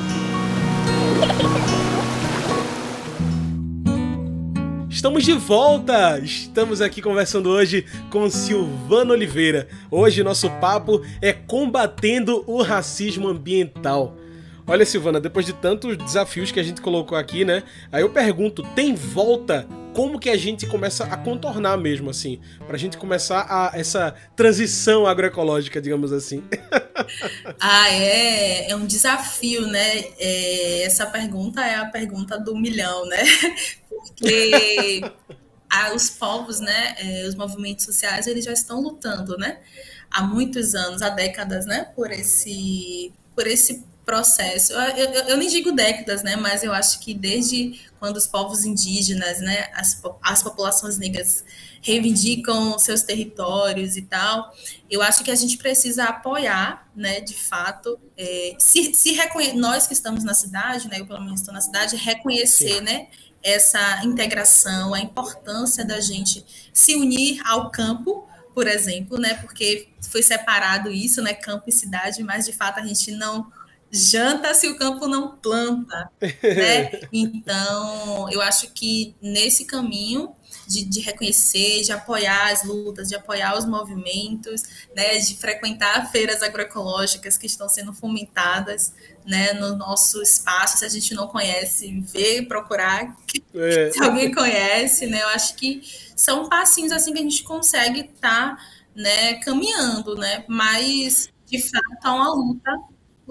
Estamos 4.89 5.23
de 5.23 5.33
volta! 5.33 6.19
Estamos 6.19 6.81
aqui 6.81 7.01
conversando 7.01 7.49
hoje 7.49 7.85
com 8.09 8.29
Silvano 8.29 9.13
Oliveira. 9.13 9.67
Hoje 9.89 10.23
nosso 10.23 10.49
papo 10.59 11.01
é 11.21 11.33
combatendo 11.33 12.43
o 12.45 12.61
racismo 12.61 13.27
ambiental. 13.27 14.15
Olha, 14.67 14.85
Silvana, 14.85 15.19
depois 15.19 15.45
de 15.45 15.53
tantos 15.53 15.97
desafios 15.97 16.51
que 16.51 16.59
a 16.59 16.63
gente 16.63 16.81
colocou 16.81 17.17
aqui, 17.17 17.43
né? 17.43 17.63
Aí 17.91 18.03
eu 18.03 18.09
pergunto, 18.09 18.63
tem 18.75 18.93
volta? 18.93 19.67
Como 19.93 20.19
que 20.19 20.29
a 20.29 20.37
gente 20.37 20.65
começa 20.67 21.03
a 21.05 21.17
contornar 21.17 21.77
mesmo, 21.77 22.09
assim? 22.09 22.39
Pra 22.65 22.77
gente 22.77 22.97
começar 22.97 23.45
a, 23.49 23.77
essa 23.77 24.15
transição 24.35 25.05
agroecológica, 25.05 25.81
digamos 25.81 26.13
assim. 26.13 26.43
ah, 27.59 27.89
é, 27.89 28.71
é 28.71 28.75
um 28.75 28.85
desafio, 28.85 29.67
né? 29.67 30.05
É, 30.17 30.83
essa 30.83 31.05
pergunta 31.05 31.61
é 31.65 31.75
a 31.75 31.85
pergunta 31.85 32.39
do 32.39 32.55
milhão, 32.55 33.05
né? 33.05 33.23
porque 33.89 35.01
os 35.93 36.09
povos, 36.09 36.59
né, 36.59 36.95
é, 36.97 37.27
os 37.27 37.35
movimentos 37.35 37.85
sociais, 37.85 38.27
eles 38.27 38.45
já 38.45 38.53
estão 38.53 38.81
lutando, 38.81 39.37
né, 39.37 39.59
há 40.09 40.23
muitos 40.23 40.75
anos, 40.75 41.01
há 41.01 41.09
décadas, 41.09 41.65
né, 41.65 41.91
por 41.95 42.11
esse, 42.11 43.13
por 43.35 43.47
esse 43.47 43.83
processo. 44.11 44.73
Eu, 44.73 44.81
eu, 44.81 45.23
eu, 45.29 45.37
nem 45.37 45.47
digo 45.47 45.71
décadas, 45.71 46.21
né? 46.21 46.35
Mas 46.35 46.63
eu 46.63 46.73
acho 46.73 46.99
que 46.99 47.13
desde 47.13 47.79
quando 47.97 48.17
os 48.17 48.27
povos 48.27 48.65
indígenas, 48.65 49.39
né, 49.39 49.69
as, 49.73 50.01
as 50.21 50.43
populações 50.43 50.97
negras 50.97 51.45
reivindicam 51.81 52.77
seus 52.77 53.03
territórios 53.03 53.95
e 53.95 54.01
tal, 54.01 54.53
eu 54.89 55.01
acho 55.01 55.23
que 55.23 55.31
a 55.31 55.35
gente 55.35 55.57
precisa 55.57 56.03
apoiar, 56.03 56.89
né, 56.93 57.21
de 57.21 57.33
fato, 57.33 57.97
é, 58.17 58.53
se, 58.59 58.93
se 58.93 59.13
reconhe... 59.13 59.53
nós 59.53 59.87
que 59.87 59.93
estamos 59.93 60.25
na 60.25 60.33
cidade, 60.33 60.89
né, 60.89 60.99
eu 60.99 61.05
pelo 61.05 61.21
menos 61.21 61.39
estou 61.39 61.53
na 61.53 61.61
cidade, 61.61 61.95
reconhecer, 61.95 62.79
Sim. 62.79 62.81
né, 62.81 63.07
essa 63.41 64.03
integração, 64.03 64.93
a 64.93 64.99
importância 64.99 65.85
da 65.85 66.01
gente 66.01 66.43
se 66.73 66.95
unir 66.95 67.41
ao 67.45 67.71
campo, 67.71 68.27
por 68.53 68.67
exemplo, 68.67 69.17
né, 69.17 69.35
porque 69.35 69.87
foi 70.01 70.21
separado 70.21 70.91
isso, 70.91 71.21
né, 71.21 71.33
campo 71.33 71.65
e 71.69 71.71
cidade, 71.71 72.21
mas 72.23 72.45
de 72.45 72.51
fato 72.51 72.79
a 72.79 72.85
gente 72.85 73.11
não 73.11 73.49
janta 73.91 74.53
se 74.53 74.67
o 74.67 74.77
campo 74.77 75.07
não 75.07 75.35
planta, 75.35 76.09
né? 76.21 77.01
Então, 77.11 78.29
eu 78.31 78.41
acho 78.41 78.71
que 78.71 79.13
nesse 79.21 79.65
caminho 79.65 80.33
de, 80.67 80.85
de, 80.85 81.01
reconhecer, 81.01 81.81
de 81.81 81.91
apoiar 81.91 82.51
as 82.51 82.63
lutas, 82.63 83.09
de 83.09 83.15
apoiar 83.15 83.57
os 83.57 83.65
movimentos, 83.65 84.63
né, 84.95 85.17
de 85.17 85.35
frequentar 85.35 86.09
feiras 86.11 86.41
agroecológicas 86.41 87.37
que 87.37 87.45
estão 87.45 87.67
sendo 87.67 87.93
fomentadas, 87.93 88.93
né, 89.25 89.53
no 89.53 89.75
nosso 89.75 90.21
espaço, 90.21 90.77
se 90.77 90.85
a 90.85 90.89
gente 90.89 91.13
não 91.13 91.27
conhece, 91.27 91.99
ver, 92.01 92.47
procurar, 92.47 93.15
é. 93.53 93.91
se 93.91 94.01
alguém 94.01 94.33
conhece, 94.33 95.07
né, 95.07 95.21
eu 95.21 95.27
acho 95.29 95.55
que 95.55 95.81
são 96.15 96.47
passinhos 96.47 96.91
assim 96.91 97.11
que 97.11 97.19
a 97.19 97.23
gente 97.23 97.43
consegue 97.43 98.01
estar, 98.01 98.55
tá, 98.55 98.57
né, 98.95 99.35
caminhando, 99.35 100.15
né, 100.15 100.45
mas 100.47 101.29
de 101.45 101.59
fato 101.59 102.05
é 102.05 102.09
uma 102.09 102.33
luta 102.33 102.71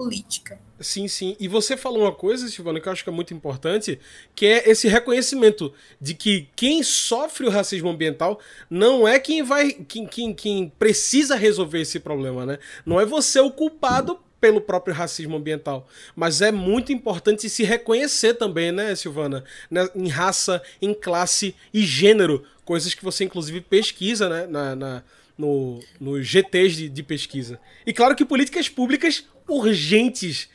política. 0.01 0.59
Sim, 0.79 1.07
sim. 1.07 1.35
E 1.39 1.47
você 1.47 1.77
falou 1.77 2.01
uma 2.01 2.11
coisa, 2.11 2.47
Silvana, 2.47 2.79
que 2.79 2.87
eu 2.87 2.91
acho 2.91 3.03
que 3.03 3.09
é 3.09 3.13
muito 3.13 3.35
importante, 3.35 3.99
que 4.33 4.47
é 4.47 4.67
esse 4.67 4.87
reconhecimento 4.87 5.71
de 5.99 6.15
que 6.15 6.49
quem 6.55 6.81
sofre 6.81 7.45
o 7.45 7.51
racismo 7.51 7.89
ambiental 7.89 8.39
não 8.67 9.07
é 9.07 9.19
quem 9.19 9.43
vai. 9.43 9.73
quem, 9.73 10.07
quem, 10.07 10.33
quem 10.33 10.69
precisa 10.79 11.35
resolver 11.35 11.81
esse 11.81 11.99
problema, 11.99 12.47
né? 12.47 12.57
Não 12.83 12.99
é 12.99 13.05
você 13.05 13.39
o 13.39 13.51
culpado 13.51 14.17
pelo 14.39 14.59
próprio 14.59 14.95
racismo 14.95 15.37
ambiental. 15.37 15.87
Mas 16.15 16.41
é 16.41 16.51
muito 16.51 16.91
importante 16.91 17.47
se 17.47 17.63
reconhecer 17.63 18.33
também, 18.33 18.71
né, 18.71 18.95
Silvana? 18.95 19.43
Né, 19.69 19.87
em 19.93 20.07
raça, 20.07 20.63
em 20.81 20.95
classe 20.95 21.55
e 21.71 21.85
gênero. 21.85 22.43
Coisas 22.65 22.95
que 22.95 23.03
você, 23.03 23.23
inclusive, 23.23 23.61
pesquisa, 23.61 24.27
né? 24.27 24.47
Na, 24.47 24.75
na 24.75 25.03
no, 25.41 25.79
nos 25.99 26.25
GTs 26.27 26.75
de, 26.75 26.89
de 26.89 27.03
pesquisa. 27.03 27.59
E 27.85 27.91
claro 27.91 28.15
que 28.15 28.23
políticas 28.23 28.69
públicas 28.69 29.25
urgentes. 29.51 30.49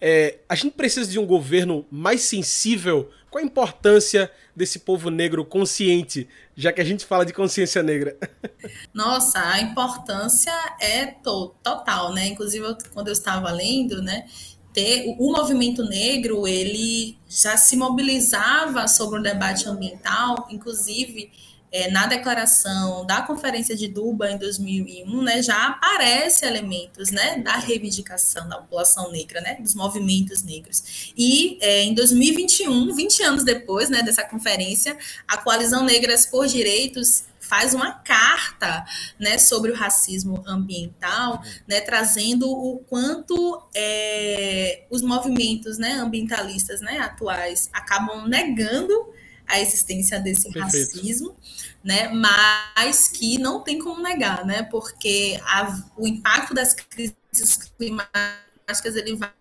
É, 0.00 0.38
a 0.48 0.54
gente 0.54 0.74
precisa 0.74 1.10
de 1.10 1.18
um 1.18 1.26
governo 1.26 1.86
mais 1.90 2.22
sensível. 2.22 3.10
Qual 3.30 3.42
a 3.42 3.46
importância 3.46 4.30
desse 4.54 4.78
povo 4.78 5.10
negro 5.10 5.44
consciente, 5.44 6.28
já 6.54 6.72
que 6.72 6.80
a 6.80 6.84
gente 6.84 7.04
fala 7.04 7.24
de 7.26 7.32
consciência 7.32 7.82
negra? 7.82 8.16
Nossa, 8.94 9.38
a 9.38 9.60
importância 9.60 10.52
é 10.80 11.06
to 11.06 11.54
total, 11.62 12.12
né? 12.14 12.28
Inclusive, 12.28 12.64
eu, 12.64 12.76
quando 12.94 13.08
eu 13.08 13.12
estava 13.12 13.50
lendo, 13.50 14.00
né? 14.00 14.26
Ter, 14.72 15.04
o, 15.06 15.28
o 15.28 15.32
movimento 15.32 15.82
negro, 15.84 16.46
ele 16.46 17.18
já 17.28 17.56
se 17.56 17.76
mobilizava 17.76 18.86
sobre 18.88 19.18
o 19.18 19.22
debate 19.22 19.68
ambiental, 19.68 20.46
inclusive 20.50 21.30
é, 21.76 21.90
na 21.90 22.06
declaração 22.06 23.04
da 23.04 23.20
Conferência 23.20 23.76
de 23.76 23.86
Duba 23.86 24.30
em 24.30 24.38
2001, 24.38 25.22
né, 25.22 25.42
já 25.42 25.66
aparece 25.66 26.46
elementos, 26.46 27.10
né, 27.10 27.38
da 27.40 27.56
reivindicação 27.56 28.48
da 28.48 28.56
população 28.56 29.12
negra, 29.12 29.42
né, 29.42 29.58
dos 29.60 29.74
movimentos 29.74 30.42
negros. 30.42 31.12
E 31.14 31.58
é, 31.60 31.82
em 31.82 31.92
2021, 31.92 32.94
20 32.94 33.22
anos 33.22 33.44
depois, 33.44 33.90
né, 33.90 34.02
dessa 34.02 34.24
conferência, 34.24 34.96
a 35.28 35.36
Coalizão 35.36 35.84
Negras 35.84 36.24
por 36.24 36.46
Direitos 36.46 37.24
faz 37.38 37.74
uma 37.74 37.92
carta 37.92 38.84
né, 39.20 39.36
sobre 39.36 39.70
o 39.70 39.74
racismo 39.74 40.42
ambiental, 40.46 41.42
né, 41.68 41.82
trazendo 41.82 42.50
o 42.50 42.78
quanto 42.88 43.62
é, 43.74 44.86
os 44.90 45.02
movimentos 45.02 45.76
né, 45.76 45.92
ambientalistas 45.92 46.80
né, 46.80 46.98
atuais 47.00 47.68
acabam 47.72 48.26
negando 48.26 49.14
a 49.46 49.60
existência 49.60 50.18
desse 50.20 50.50
Perfeito. 50.50 50.96
racismo, 50.96 51.36
né? 51.84 52.08
Mas 52.08 53.08
que 53.08 53.38
não 53.38 53.62
tem 53.62 53.78
como 53.78 54.02
negar, 54.02 54.44
né? 54.44 54.62
Porque 54.64 55.40
a, 55.44 55.84
o 55.96 56.06
impacto 56.06 56.54
das 56.54 56.74
crises 56.74 57.56
climáticas 57.78 58.96
ele 58.96 59.16
vai, 59.16 59.32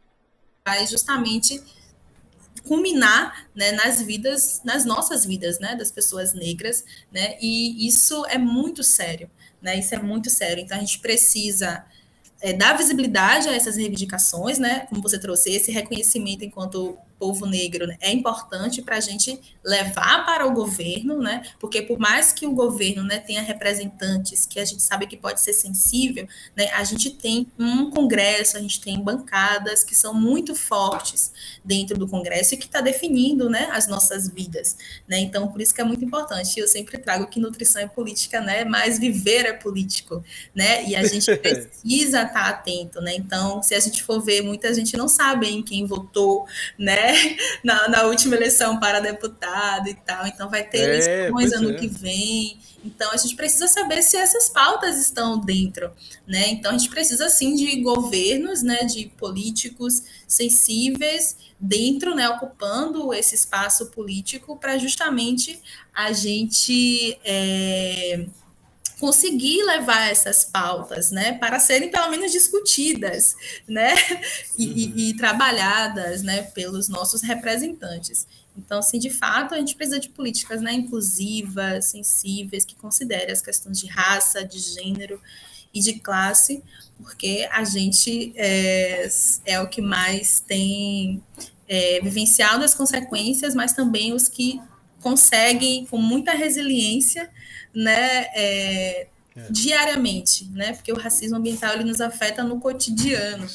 vai 0.65 0.85
justamente 0.87 1.61
culminar 2.65 3.47
né, 3.55 3.71
nas 3.71 4.01
vidas, 4.01 4.61
nas 4.63 4.85
nossas 4.85 5.25
vidas, 5.25 5.59
né, 5.59 5.75
das 5.75 5.91
pessoas 5.91 6.33
negras, 6.33 6.83
né, 7.11 7.37
e 7.39 7.87
isso 7.87 8.25
é 8.25 8.37
muito 8.37 8.83
sério, 8.83 9.29
né, 9.61 9.77
isso 9.77 9.93
é 9.93 9.99
muito 10.01 10.29
sério. 10.29 10.63
Então 10.63 10.75
a 10.75 10.79
gente 10.79 10.99
precisa 10.99 11.85
é, 12.41 12.53
dar 12.53 12.75
visibilidade 12.75 13.47
a 13.47 13.55
essas 13.55 13.77
reivindicações, 13.77 14.57
né, 14.57 14.87
como 14.89 15.01
você 15.01 15.19
trouxe, 15.19 15.51
esse 15.51 15.71
reconhecimento 15.71 16.43
enquanto 16.43 16.97
povo 17.17 17.45
negro 17.45 17.87
né, 17.87 17.97
é 18.01 18.11
importante 18.11 18.81
para 18.81 18.97
a 18.97 18.99
gente 18.99 19.39
levar 19.63 20.25
para 20.25 20.45
o 20.45 20.51
governo, 20.51 21.19
né? 21.19 21.43
Porque 21.59 21.81
por 21.81 21.97
mais 21.97 22.31
que 22.31 22.45
o 22.45 22.51
governo 22.51 23.03
né, 23.03 23.19
tenha 23.19 23.41
representantes 23.41 24.45
que 24.45 24.59
a 24.59 24.65
gente 24.65 24.81
sabe 24.81 25.07
que 25.07 25.17
pode 25.17 25.41
ser 25.41 25.53
sensível, 25.53 26.27
né? 26.55 26.69
A 26.73 26.83
gente 26.83 27.09
tem 27.09 27.47
um 27.57 27.89
congresso, 27.89 28.57
a 28.57 28.59
gente 28.59 28.81
tem 28.81 28.99
bancadas 28.99 29.83
que 29.83 29.95
são 29.95 30.13
muito 30.13 30.53
fortes 30.53 31.31
dentro 31.63 31.97
do 31.97 32.07
congresso 32.07 32.53
e 32.53 32.57
que 32.57 32.65
está 32.65 32.81
definindo, 32.81 33.49
né, 33.49 33.69
as 33.71 33.87
nossas 33.87 34.27
vidas, 34.27 34.77
né? 35.07 35.19
Então 35.19 35.47
por 35.47 35.61
isso 35.61 35.73
que 35.73 35.81
é 35.81 35.83
muito 35.83 36.03
importante. 36.03 36.59
Eu 36.59 36.67
sempre 36.67 36.97
trago 36.97 37.27
que 37.27 37.39
nutrição 37.39 37.81
é 37.81 37.87
política, 37.87 38.41
né? 38.41 38.65
Mas 38.65 38.99
viver 38.99 39.45
é 39.45 39.53
político, 39.53 40.23
né? 40.53 40.85
E 40.85 40.95
a 40.95 41.03
gente 41.05 41.33
precisa 41.37 42.23
estar 42.23 42.33
tá 42.33 42.49
atento, 42.49 43.01
né? 43.01 43.15
Então 43.15 43.63
se 43.63 43.73
a 43.73 43.79
gente 43.79 44.03
for 44.03 44.21
ver, 44.21 44.41
muita 44.41 44.73
gente 44.73 44.97
não 44.97 45.07
sabe 45.07 45.47
em 45.47 45.63
quem 45.63 45.85
votou, 45.85 46.45
né? 46.77 47.04
na, 47.63 47.87
na, 47.87 48.03
última 48.03 48.35
eleição 48.35 48.79
para 48.79 48.99
deputado 48.99 49.87
e 49.89 49.93
tal. 49.93 50.25
Então 50.27 50.49
vai 50.49 50.63
ter 50.63 50.79
é, 50.79 50.83
eleições 50.83 51.53
ano 51.53 51.71
é. 51.71 51.73
que 51.73 51.87
vem. 51.87 52.59
Então 52.83 53.11
a 53.11 53.17
gente 53.17 53.35
precisa 53.35 53.67
saber 53.67 54.01
se 54.03 54.15
essas 54.15 54.47
pautas 54.49 54.97
estão 54.97 55.39
dentro, 55.39 55.91
né? 56.27 56.49
Então 56.49 56.71
a 56.71 56.77
gente 56.77 56.89
precisa 56.89 57.27
sim 57.29 57.55
de 57.55 57.81
governos, 57.81 58.61
né, 58.61 58.83
de 58.83 59.07
políticos 59.17 60.03
sensíveis 60.27 61.35
dentro, 61.59 62.13
né, 62.13 62.29
ocupando 62.29 63.13
esse 63.13 63.33
espaço 63.33 63.87
político 63.87 64.57
para 64.57 64.77
justamente 64.77 65.59
a 65.93 66.11
gente 66.11 67.17
é, 67.23 68.25
conseguir 68.99 69.63
levar 69.63 70.09
essas 70.09 70.43
pautas, 70.45 71.11
né, 71.11 71.33
para 71.33 71.59
serem 71.59 71.89
pelo 71.89 72.09
menos 72.09 72.31
discutidas, 72.31 73.35
né, 73.67 73.93
e, 74.57 74.67
uhum. 74.67 74.73
e, 74.75 75.09
e, 75.09 75.17
trabalhadas, 75.17 76.23
né, 76.23 76.43
pelos 76.43 76.87
nossos 76.87 77.21
representantes. 77.21 78.25
Então, 78.57 78.79
assim, 78.79 78.97
de 78.97 79.09
fato, 79.09 79.53
a 79.53 79.57
gente 79.57 79.75
precisa 79.75 79.99
de 79.99 80.09
políticas, 80.09 80.61
né, 80.61 80.73
inclusivas, 80.73 81.85
sensíveis, 81.85 82.63
que 82.63 82.75
considerem 82.75 83.31
as 83.31 83.41
questões 83.41 83.79
de 83.79 83.87
raça, 83.87 84.45
de 84.45 84.59
gênero 84.59 85.21
e 85.73 85.81
de 85.81 85.99
classe, 85.99 86.63
porque 86.97 87.47
a 87.51 87.65
gente 87.65 88.33
é, 88.37 89.09
é 89.45 89.59
o 89.59 89.67
que 89.67 89.81
mais 89.81 90.39
tem 90.39 91.21
é, 91.67 91.99
vivenciado 92.01 92.63
as 92.63 92.73
consequências, 92.73 93.53
mas 93.53 93.73
também 93.73 94.13
os 94.13 94.29
que 94.29 94.61
conseguem, 95.01 95.85
com 95.85 95.97
muita 95.97 96.31
resiliência, 96.31 97.29
né, 97.75 98.25
é, 98.33 99.07
é. 99.35 99.47
diariamente, 99.49 100.45
né, 100.51 100.73
porque 100.73 100.91
o 100.91 100.95
racismo 100.95 101.37
ambiental 101.37 101.73
ele 101.73 101.83
nos 101.83 102.01
afeta 102.01 102.43
no 102.43 102.59
cotidiano. 102.59 103.47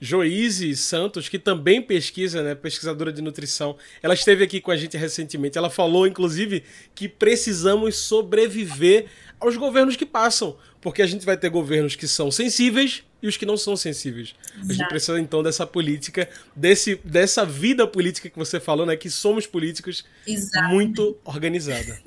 Joíse 0.00 0.74
Santos, 0.76 1.28
que 1.28 1.38
também 1.38 1.82
pesquisa, 1.82 2.42
né, 2.42 2.54
pesquisadora 2.54 3.12
de 3.12 3.20
nutrição, 3.20 3.76
ela 4.02 4.14
esteve 4.14 4.42
aqui 4.42 4.58
com 4.58 4.70
a 4.70 4.76
gente 4.76 4.96
recentemente. 4.96 5.58
Ela 5.58 5.68
falou, 5.68 6.06
inclusive, 6.06 6.64
que 6.94 7.06
precisamos 7.06 7.96
sobreviver 7.96 9.06
aos 9.38 9.56
governos 9.58 9.96
que 9.96 10.06
passam, 10.06 10.56
porque 10.80 11.02
a 11.02 11.06
gente 11.06 11.26
vai 11.26 11.36
ter 11.36 11.50
governos 11.50 11.96
que 11.96 12.08
são 12.08 12.30
sensíveis 12.30 13.02
e 13.22 13.28
os 13.28 13.36
que 13.36 13.44
não 13.44 13.58
são 13.58 13.76
sensíveis. 13.76 14.34
Exato. 14.54 14.70
A 14.70 14.72
gente 14.72 14.88
precisa 14.88 15.20
então 15.20 15.42
dessa 15.42 15.66
política, 15.66 16.26
desse, 16.56 16.96
dessa 17.04 17.44
vida 17.44 17.86
política 17.86 18.30
que 18.30 18.38
você 18.38 18.58
falou, 18.58 18.86
né, 18.86 18.96
que 18.96 19.10
somos 19.10 19.46
políticos 19.46 20.06
Exato. 20.26 20.68
muito 20.68 21.18
organizada. 21.24 22.00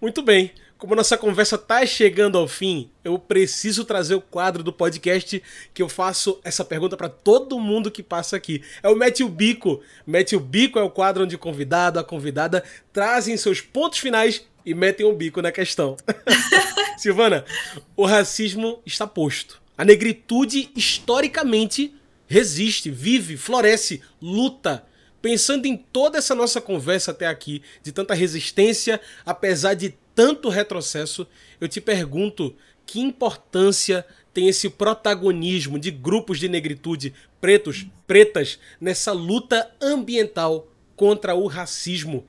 Muito 0.00 0.22
bem. 0.22 0.52
Como 0.78 0.94
nossa 0.94 1.18
conversa 1.18 1.56
está 1.56 1.84
chegando 1.84 2.38
ao 2.38 2.46
fim, 2.46 2.88
eu 3.02 3.18
preciso 3.18 3.84
trazer 3.84 4.14
o 4.14 4.20
quadro 4.20 4.62
do 4.62 4.72
podcast 4.72 5.42
que 5.74 5.82
eu 5.82 5.88
faço 5.88 6.38
essa 6.44 6.64
pergunta 6.64 6.96
para 6.96 7.08
todo 7.08 7.58
mundo 7.58 7.90
que 7.90 8.00
passa 8.00 8.36
aqui. 8.36 8.62
É 8.80 8.88
o 8.88 8.94
Mete 8.94 9.24
o 9.24 9.28
Bico. 9.28 9.82
Mete 10.06 10.36
o 10.36 10.40
Bico 10.40 10.78
é 10.78 10.82
o 10.82 10.88
quadro 10.88 11.24
onde 11.24 11.34
o 11.34 11.38
convidado, 11.38 11.98
a 11.98 12.04
convidada 12.04 12.62
trazem 12.92 13.36
seus 13.36 13.60
pontos 13.60 13.98
finais 13.98 14.46
e 14.64 14.72
metem 14.72 15.04
o 15.04 15.10
um 15.10 15.14
bico 15.16 15.42
na 15.42 15.50
questão. 15.50 15.96
Silvana, 16.96 17.44
o 17.96 18.06
racismo 18.06 18.80
está 18.86 19.04
posto. 19.04 19.60
A 19.76 19.84
negritude, 19.84 20.70
historicamente, 20.76 21.92
resiste, 22.28 22.88
vive, 22.88 23.36
floresce, 23.36 24.00
luta. 24.22 24.84
Pensando 25.20 25.66
em 25.66 25.76
toda 25.76 26.18
essa 26.18 26.36
nossa 26.36 26.60
conversa 26.60 27.10
até 27.10 27.26
aqui, 27.26 27.62
de 27.82 27.90
tanta 27.90 28.14
resistência, 28.14 29.00
apesar 29.26 29.74
de 29.74 29.92
tanto 30.18 30.48
retrocesso, 30.48 31.28
eu 31.60 31.68
te 31.68 31.80
pergunto 31.80 32.52
que 32.84 32.98
importância 32.98 34.04
tem 34.34 34.48
esse 34.48 34.68
protagonismo 34.68 35.78
de 35.78 35.92
grupos 35.92 36.40
de 36.40 36.48
negritude 36.48 37.14
pretos, 37.40 37.86
pretas, 38.04 38.58
nessa 38.80 39.12
luta 39.12 39.70
ambiental 39.80 40.66
contra 40.96 41.36
o 41.36 41.46
racismo. 41.46 42.26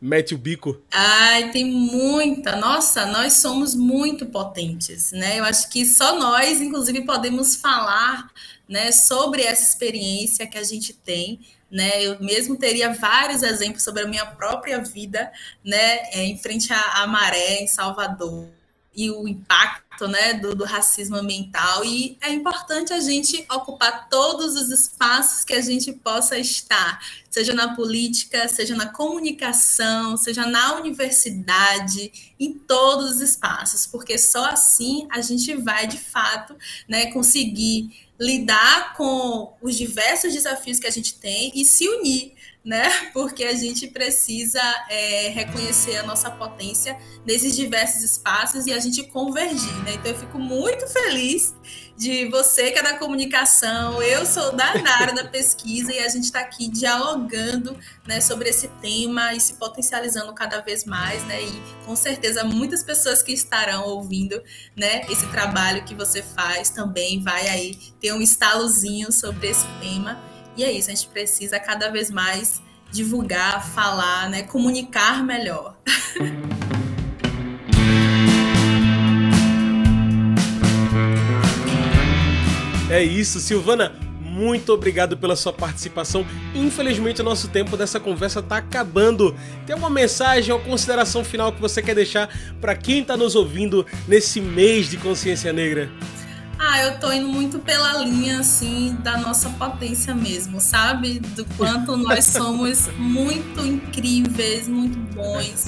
Mete 0.00 0.36
o 0.36 0.38
bico. 0.38 0.80
Ai, 0.92 1.50
tem 1.50 1.64
muita. 1.64 2.54
Nossa, 2.54 3.06
nós 3.06 3.32
somos 3.32 3.74
muito 3.74 4.26
potentes, 4.26 5.10
né? 5.10 5.40
Eu 5.40 5.44
acho 5.44 5.68
que 5.68 5.84
só 5.84 6.16
nós, 6.20 6.60
inclusive, 6.60 7.04
podemos 7.04 7.56
falar, 7.56 8.30
né, 8.68 8.92
sobre 8.92 9.42
essa 9.42 9.62
experiência 9.62 10.46
que 10.46 10.58
a 10.58 10.64
gente 10.64 10.92
tem, 10.92 11.40
né? 11.70 12.02
Eu 12.02 12.20
mesmo 12.20 12.56
teria 12.56 12.92
vários 12.92 13.42
exemplos 13.42 13.82
sobre 13.82 14.02
a 14.02 14.06
minha 14.06 14.26
própria 14.26 14.80
vida, 14.80 15.32
né, 15.64 15.98
é, 16.12 16.24
em 16.24 16.38
frente 16.38 16.72
à 16.72 17.06
maré 17.06 17.62
em 17.62 17.66
Salvador 17.66 18.48
e 18.96 19.10
o 19.10 19.28
impacto 19.28 20.08
né, 20.08 20.34
do, 20.34 20.54
do, 20.54 20.64
racismo 20.64 21.16
ambiental. 21.16 21.84
E 21.84 22.16
é 22.20 22.30
importante 22.30 22.94
a 22.94 23.00
gente 23.00 23.44
ocupar 23.52 24.08
todos 24.08 24.54
os 24.54 24.70
espaços 24.70 25.44
que 25.44 25.52
a 25.52 25.60
gente 25.60 25.92
possa 25.92 26.38
estar, 26.38 26.98
seja 27.30 27.52
na 27.52 27.74
política, 27.74 28.48
seja 28.48 28.74
na 28.74 28.86
comunicação, 28.88 30.16
seja 30.16 30.46
na 30.46 30.76
universidade, 30.76 32.34
em 32.40 32.54
todos 32.54 33.16
os 33.16 33.20
espaços, 33.20 33.86
porque 33.86 34.16
só 34.16 34.46
assim 34.46 35.06
a 35.10 35.20
gente 35.20 35.54
vai, 35.54 35.86
de 35.86 35.98
fato, 35.98 36.56
né, 36.88 37.12
conseguir 37.12 38.05
lidar 38.18 38.94
com 38.96 39.54
os 39.60 39.76
diversos 39.76 40.32
desafios 40.32 40.78
que 40.78 40.86
a 40.86 40.90
gente 40.90 41.14
tem 41.14 41.52
e 41.54 41.64
se 41.64 41.88
unir 41.88 42.34
né? 42.66 42.90
Porque 43.14 43.44
a 43.44 43.54
gente 43.54 43.86
precisa 43.86 44.60
é, 44.90 45.28
reconhecer 45.28 45.96
a 45.98 46.02
nossa 46.02 46.28
potência 46.28 46.98
nesses 47.24 47.54
diversos 47.54 48.02
espaços 48.02 48.66
e 48.66 48.72
a 48.72 48.80
gente 48.80 49.04
convergir, 49.04 49.84
né? 49.84 49.94
Então 49.94 50.10
eu 50.10 50.18
fico 50.18 50.38
muito 50.38 50.86
feliz 50.88 51.54
de 51.96 52.28
você 52.28 52.70
que 52.70 52.78
é 52.78 52.82
da 52.82 52.98
comunicação, 52.98 54.02
eu 54.02 54.26
sou 54.26 54.54
da, 54.54 54.66
área 54.66 55.14
da 55.14 55.24
pesquisa 55.24 55.92
e 55.92 55.98
a 55.98 56.08
gente 56.08 56.24
está 56.24 56.40
aqui 56.40 56.68
dialogando 56.68 57.76
né, 58.06 58.20
sobre 58.20 58.50
esse 58.50 58.68
tema 58.82 59.32
e 59.32 59.40
se 59.40 59.54
potencializando 59.54 60.32
cada 60.34 60.60
vez 60.60 60.84
mais, 60.84 61.24
né? 61.24 61.42
E 61.42 61.62
com 61.86 61.96
certeza 61.96 62.44
muitas 62.44 62.82
pessoas 62.82 63.22
que 63.22 63.32
estarão 63.32 63.84
ouvindo 63.84 64.42
né, 64.76 65.06
esse 65.08 65.26
trabalho 65.28 65.84
que 65.84 65.94
você 65.94 66.22
faz 66.22 66.68
também 66.68 67.22
vai 67.22 67.48
aí 67.48 67.74
ter 67.98 68.12
um 68.12 68.20
estalozinho 68.20 69.10
sobre 69.10 69.48
esse 69.48 69.66
tema. 69.80 70.20
E 70.56 70.64
é 70.64 70.70
isso, 70.70 70.90
a 70.90 70.94
gente 70.94 71.08
precisa 71.08 71.58
cada 71.58 71.90
vez 71.90 72.10
mais 72.10 72.60
divulgar, 72.90 73.66
falar, 73.66 74.28
né, 74.28 74.42
comunicar 74.42 75.24
melhor. 75.24 75.76
É 82.88 83.02
isso, 83.02 83.40
Silvana. 83.40 83.92
Muito 84.20 84.72
obrigado 84.72 85.16
pela 85.16 85.34
sua 85.34 85.52
participação. 85.52 86.26
Infelizmente, 86.54 87.20
o 87.20 87.24
nosso 87.24 87.48
tempo 87.48 87.76
dessa 87.76 87.98
conversa 87.98 88.40
está 88.40 88.58
acabando. 88.58 89.34
Tem 89.66 89.72
alguma 89.72 89.90
mensagem 89.90 90.52
ou 90.52 90.60
consideração 90.60 91.24
final 91.24 91.52
que 91.52 91.60
você 91.60 91.80
quer 91.80 91.94
deixar 91.94 92.28
para 92.60 92.74
quem 92.76 93.00
está 93.00 93.16
nos 93.16 93.34
ouvindo 93.34 93.86
nesse 94.06 94.40
mês 94.40 94.90
de 94.90 94.98
consciência 94.98 95.52
negra? 95.52 95.90
Ah, 96.58 96.82
eu 96.82 96.98
tô 96.98 97.12
indo 97.12 97.28
muito 97.28 97.58
pela 97.58 97.98
linha, 97.98 98.40
assim, 98.40 98.96
da 99.02 99.18
nossa 99.18 99.50
potência 99.50 100.14
mesmo, 100.14 100.60
sabe? 100.60 101.18
Do 101.18 101.44
quanto 101.56 101.96
nós 101.96 102.24
somos 102.32 102.88
muito 102.96 103.64
incríveis, 103.64 104.66
muito 104.68 104.98
bons, 105.14 105.66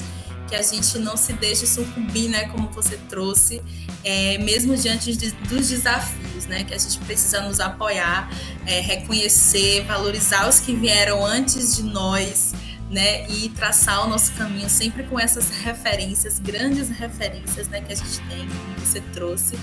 que 0.49 0.55
a 0.55 0.61
gente 0.61 0.97
não 0.97 1.15
se 1.15 1.33
deixe 1.33 1.67
sucumbir, 1.67 2.29
né? 2.29 2.49
Como 2.49 2.67
você 2.69 2.97
trouxe, 3.07 3.61
é, 4.03 4.37
mesmo 4.39 4.75
diante 4.75 5.15
de, 5.15 5.31
dos 5.31 5.69
desafios, 5.69 6.47
né? 6.47 6.63
Que 6.63 6.73
a 6.73 6.77
gente 6.77 6.97
precisa 6.99 7.41
nos 7.41 7.59
apoiar, 7.59 8.29
é, 8.65 8.81
reconhecer, 8.81 9.85
valorizar 9.85 10.49
os 10.49 10.59
que 10.59 10.73
vieram 10.75 11.25
antes 11.25 11.75
de 11.75 11.83
nós, 11.83 12.53
né, 12.89 13.29
e 13.29 13.49
traçar 13.49 14.03
o 14.05 14.09
nosso 14.09 14.31
caminho 14.33 14.67
sempre 14.67 15.03
com 15.03 15.19
essas 15.19 15.49
referências, 15.49 16.39
grandes 16.39 16.89
referências, 16.89 17.67
né, 17.67 17.81
que 17.81 17.93
a 17.93 17.95
gente 17.95 18.19
tem, 18.27 18.47
que 18.47 18.81
você 18.81 18.99
trouxe. 19.13 19.55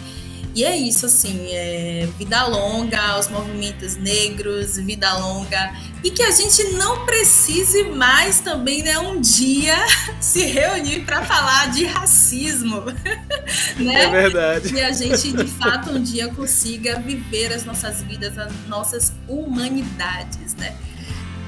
E 0.56 0.64
é 0.64 0.74
isso, 0.74 1.04
assim, 1.04 1.48
é 1.52 2.08
vida 2.16 2.46
longa 2.46 2.98
aos 2.98 3.28
movimentos 3.28 3.94
negros, 3.96 4.76
vida 4.76 5.12
longa. 5.12 5.74
E 6.02 6.10
que 6.10 6.22
a 6.22 6.30
gente 6.30 6.72
não 6.72 7.04
precise 7.04 7.84
mais 7.84 8.40
também, 8.40 8.82
né, 8.82 8.98
um 8.98 9.20
dia 9.20 9.76
se 10.18 10.46
reunir 10.46 11.04
para 11.04 11.22
falar 11.26 11.70
de 11.72 11.84
racismo. 11.84 12.80
né? 13.76 14.04
É 14.04 14.08
verdade. 14.08 14.74
E 14.74 14.80
a 14.80 14.92
gente, 14.92 15.30
de 15.30 15.44
fato, 15.60 15.90
um 15.90 16.02
dia 16.02 16.28
consiga 16.28 17.00
viver 17.00 17.52
as 17.52 17.66
nossas 17.66 18.00
vidas, 18.00 18.38
as 18.38 18.50
nossas 18.66 19.12
humanidades, 19.28 20.54
né? 20.54 20.74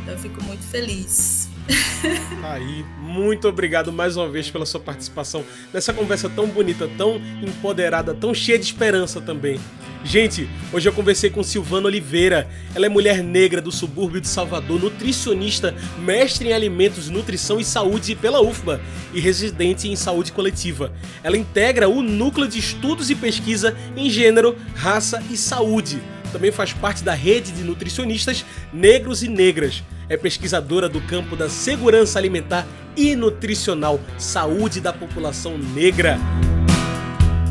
Então 0.03 0.13
eu 0.13 0.19
fico 0.19 0.45
muito 0.45 0.65
feliz. 0.65 1.38
Aí, 2.43 2.85
muito 3.01 3.49
obrigado 3.49 3.93
mais 3.93 4.17
uma 4.17 4.29
vez 4.29 4.51
pela 4.51 4.65
sua 4.65 4.81
participação 4.81 5.45
nessa 5.73 5.93
conversa 5.93 6.29
tão 6.29 6.47
bonita, 6.47 6.89
tão 6.97 7.21
empoderada, 7.43 8.15
tão 8.15 8.35
cheia 8.35 8.59
de 8.59 8.65
esperança 8.65 9.21
também. 9.21 9.61
Gente, 10.05 10.49
hoje 10.73 10.89
eu 10.89 10.93
conversei 10.93 11.29
com 11.29 11.43
Silvana 11.43 11.89
Oliveira. 11.89 12.49
Ela 12.75 12.87
é 12.87 12.89
mulher 12.89 13.23
negra 13.23 13.61
do 13.61 13.73
subúrbio 13.73 14.21
de 14.21 14.29
Salvador, 14.29 14.81
nutricionista, 14.81 15.75
mestre 15.99 16.49
em 16.49 16.53
alimentos, 16.53 17.11
nutrição 17.11 17.59
e 17.59 17.65
saúde 17.65 18.15
pela 18.15 18.41
UFBA 18.41 18.81
e 19.13 19.21
residente 19.21 19.89
em 19.89 19.97
saúde 19.97 20.33
coletiva. 20.33 20.93
Ela 21.23 21.37
integra 21.37 21.89
o 21.89 22.01
núcleo 22.01 22.49
de 22.49 22.59
estudos 22.59 23.11
e 23.11 23.15
pesquisa 23.15 23.77
em 23.97 24.09
gênero, 24.09 24.57
raça 24.75 25.23
e 25.31 25.37
saúde. 25.37 26.01
Também 26.33 26.51
faz 26.51 26.73
parte 26.73 27.03
da 27.03 27.15
rede 27.15 27.53
de 27.53 27.63
nutricionistas 27.63 28.45
negros 28.73 29.23
e 29.23 29.29
negras 29.29 29.83
é 30.09 30.17
pesquisadora 30.17 30.89
do 30.89 31.01
campo 31.03 31.37
da 31.37 31.49
segurança 31.49 32.19
alimentar 32.19 32.67
e 32.97 33.15
nutricional, 33.15 34.01
saúde 34.17 34.81
da 34.81 34.93
população 34.93 35.59
negra. 35.59 36.19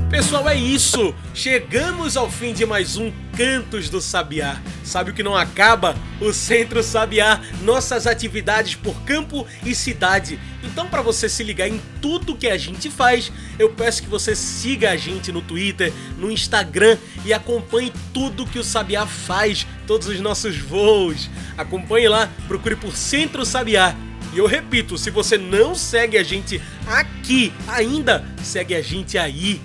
Pessoal, 0.09 0.47
é 0.47 0.55
isso! 0.55 1.13
Chegamos 1.33 2.15
ao 2.15 2.31
fim 2.31 2.53
de 2.53 2.65
mais 2.65 2.95
um 2.95 3.11
Cantos 3.35 3.89
do 3.89 3.99
Sabiá. 3.99 4.57
Sabe 4.81 5.11
o 5.11 5.13
que 5.13 5.21
não 5.21 5.35
acaba? 5.35 5.97
O 6.21 6.31
Centro 6.31 6.81
Sabiá, 6.81 7.41
nossas 7.61 8.07
atividades 8.07 8.73
por 8.73 8.95
campo 9.01 9.45
e 9.65 9.75
cidade. 9.75 10.39
Então, 10.63 10.87
para 10.87 11.01
você 11.01 11.27
se 11.27 11.43
ligar 11.43 11.67
em 11.67 11.81
tudo 12.01 12.37
que 12.37 12.47
a 12.47 12.57
gente 12.57 12.89
faz, 12.89 13.29
eu 13.59 13.69
peço 13.69 14.01
que 14.01 14.07
você 14.07 14.33
siga 14.33 14.91
a 14.91 14.95
gente 14.95 15.29
no 15.29 15.41
Twitter, 15.41 15.91
no 16.17 16.31
Instagram 16.31 16.97
e 17.25 17.33
acompanhe 17.33 17.91
tudo 18.13 18.47
que 18.47 18.59
o 18.59 18.63
Sabiá 18.63 19.05
faz, 19.05 19.67
todos 19.85 20.07
os 20.07 20.21
nossos 20.21 20.57
voos. 20.57 21.29
Acompanhe 21.57 22.07
lá, 22.07 22.29
procure 22.47 22.77
por 22.77 22.95
Centro 22.95 23.45
Sabiá. 23.45 23.93
E 24.33 24.37
eu 24.37 24.47
repito, 24.47 24.97
se 24.97 25.09
você 25.09 25.37
não 25.37 25.75
segue 25.75 26.17
a 26.17 26.23
gente 26.23 26.61
aqui 26.85 27.51
ainda, 27.67 28.25
segue 28.41 28.73
a 28.73 28.81
gente 28.81 29.17
aí. 29.17 29.61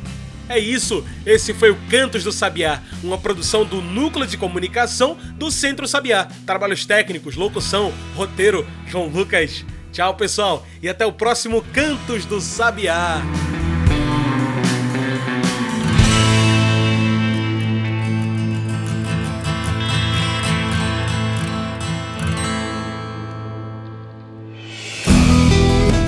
É 0.53 0.59
isso, 0.59 1.03
esse 1.25 1.55
foi 1.55 1.71
o 1.71 1.79
Cantos 1.88 2.23
do 2.23 2.31
Sabiá, 2.31 2.83
uma 3.03 3.17
produção 3.17 3.65
do 3.65 3.81
Núcleo 3.81 4.27
de 4.27 4.37
Comunicação 4.37 5.17
do 5.37 5.51
Centro 5.51 5.88
Sabiá. 5.88 6.29
Trabalhos 6.45 6.85
técnicos, 6.85 7.37
locução, 7.37 7.91
roteiro, 8.15 8.67
João 8.87 9.07
Lucas. 9.07 9.65
Tchau, 9.93 10.15
pessoal, 10.15 10.67
e 10.83 10.91
até 10.91 11.07
o 11.07 11.12
próximo 11.12 11.65
Cantos 11.73 12.27
do 12.27 12.38
Sabiá. 12.38 13.23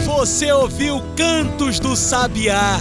Você 0.04 0.52
ouviu 0.52 1.00
Cantos 1.16 1.80
do 1.80 1.96
Sabiá. 1.96 2.78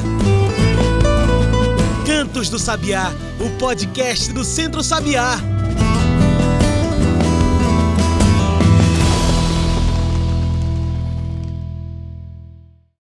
Cantos 2.14 2.48
do 2.48 2.60
Sabiá, 2.60 3.12
o 3.40 3.50
podcast 3.58 4.32
do 4.32 4.44
Centro 4.44 4.84
Sabiá. 4.84 5.53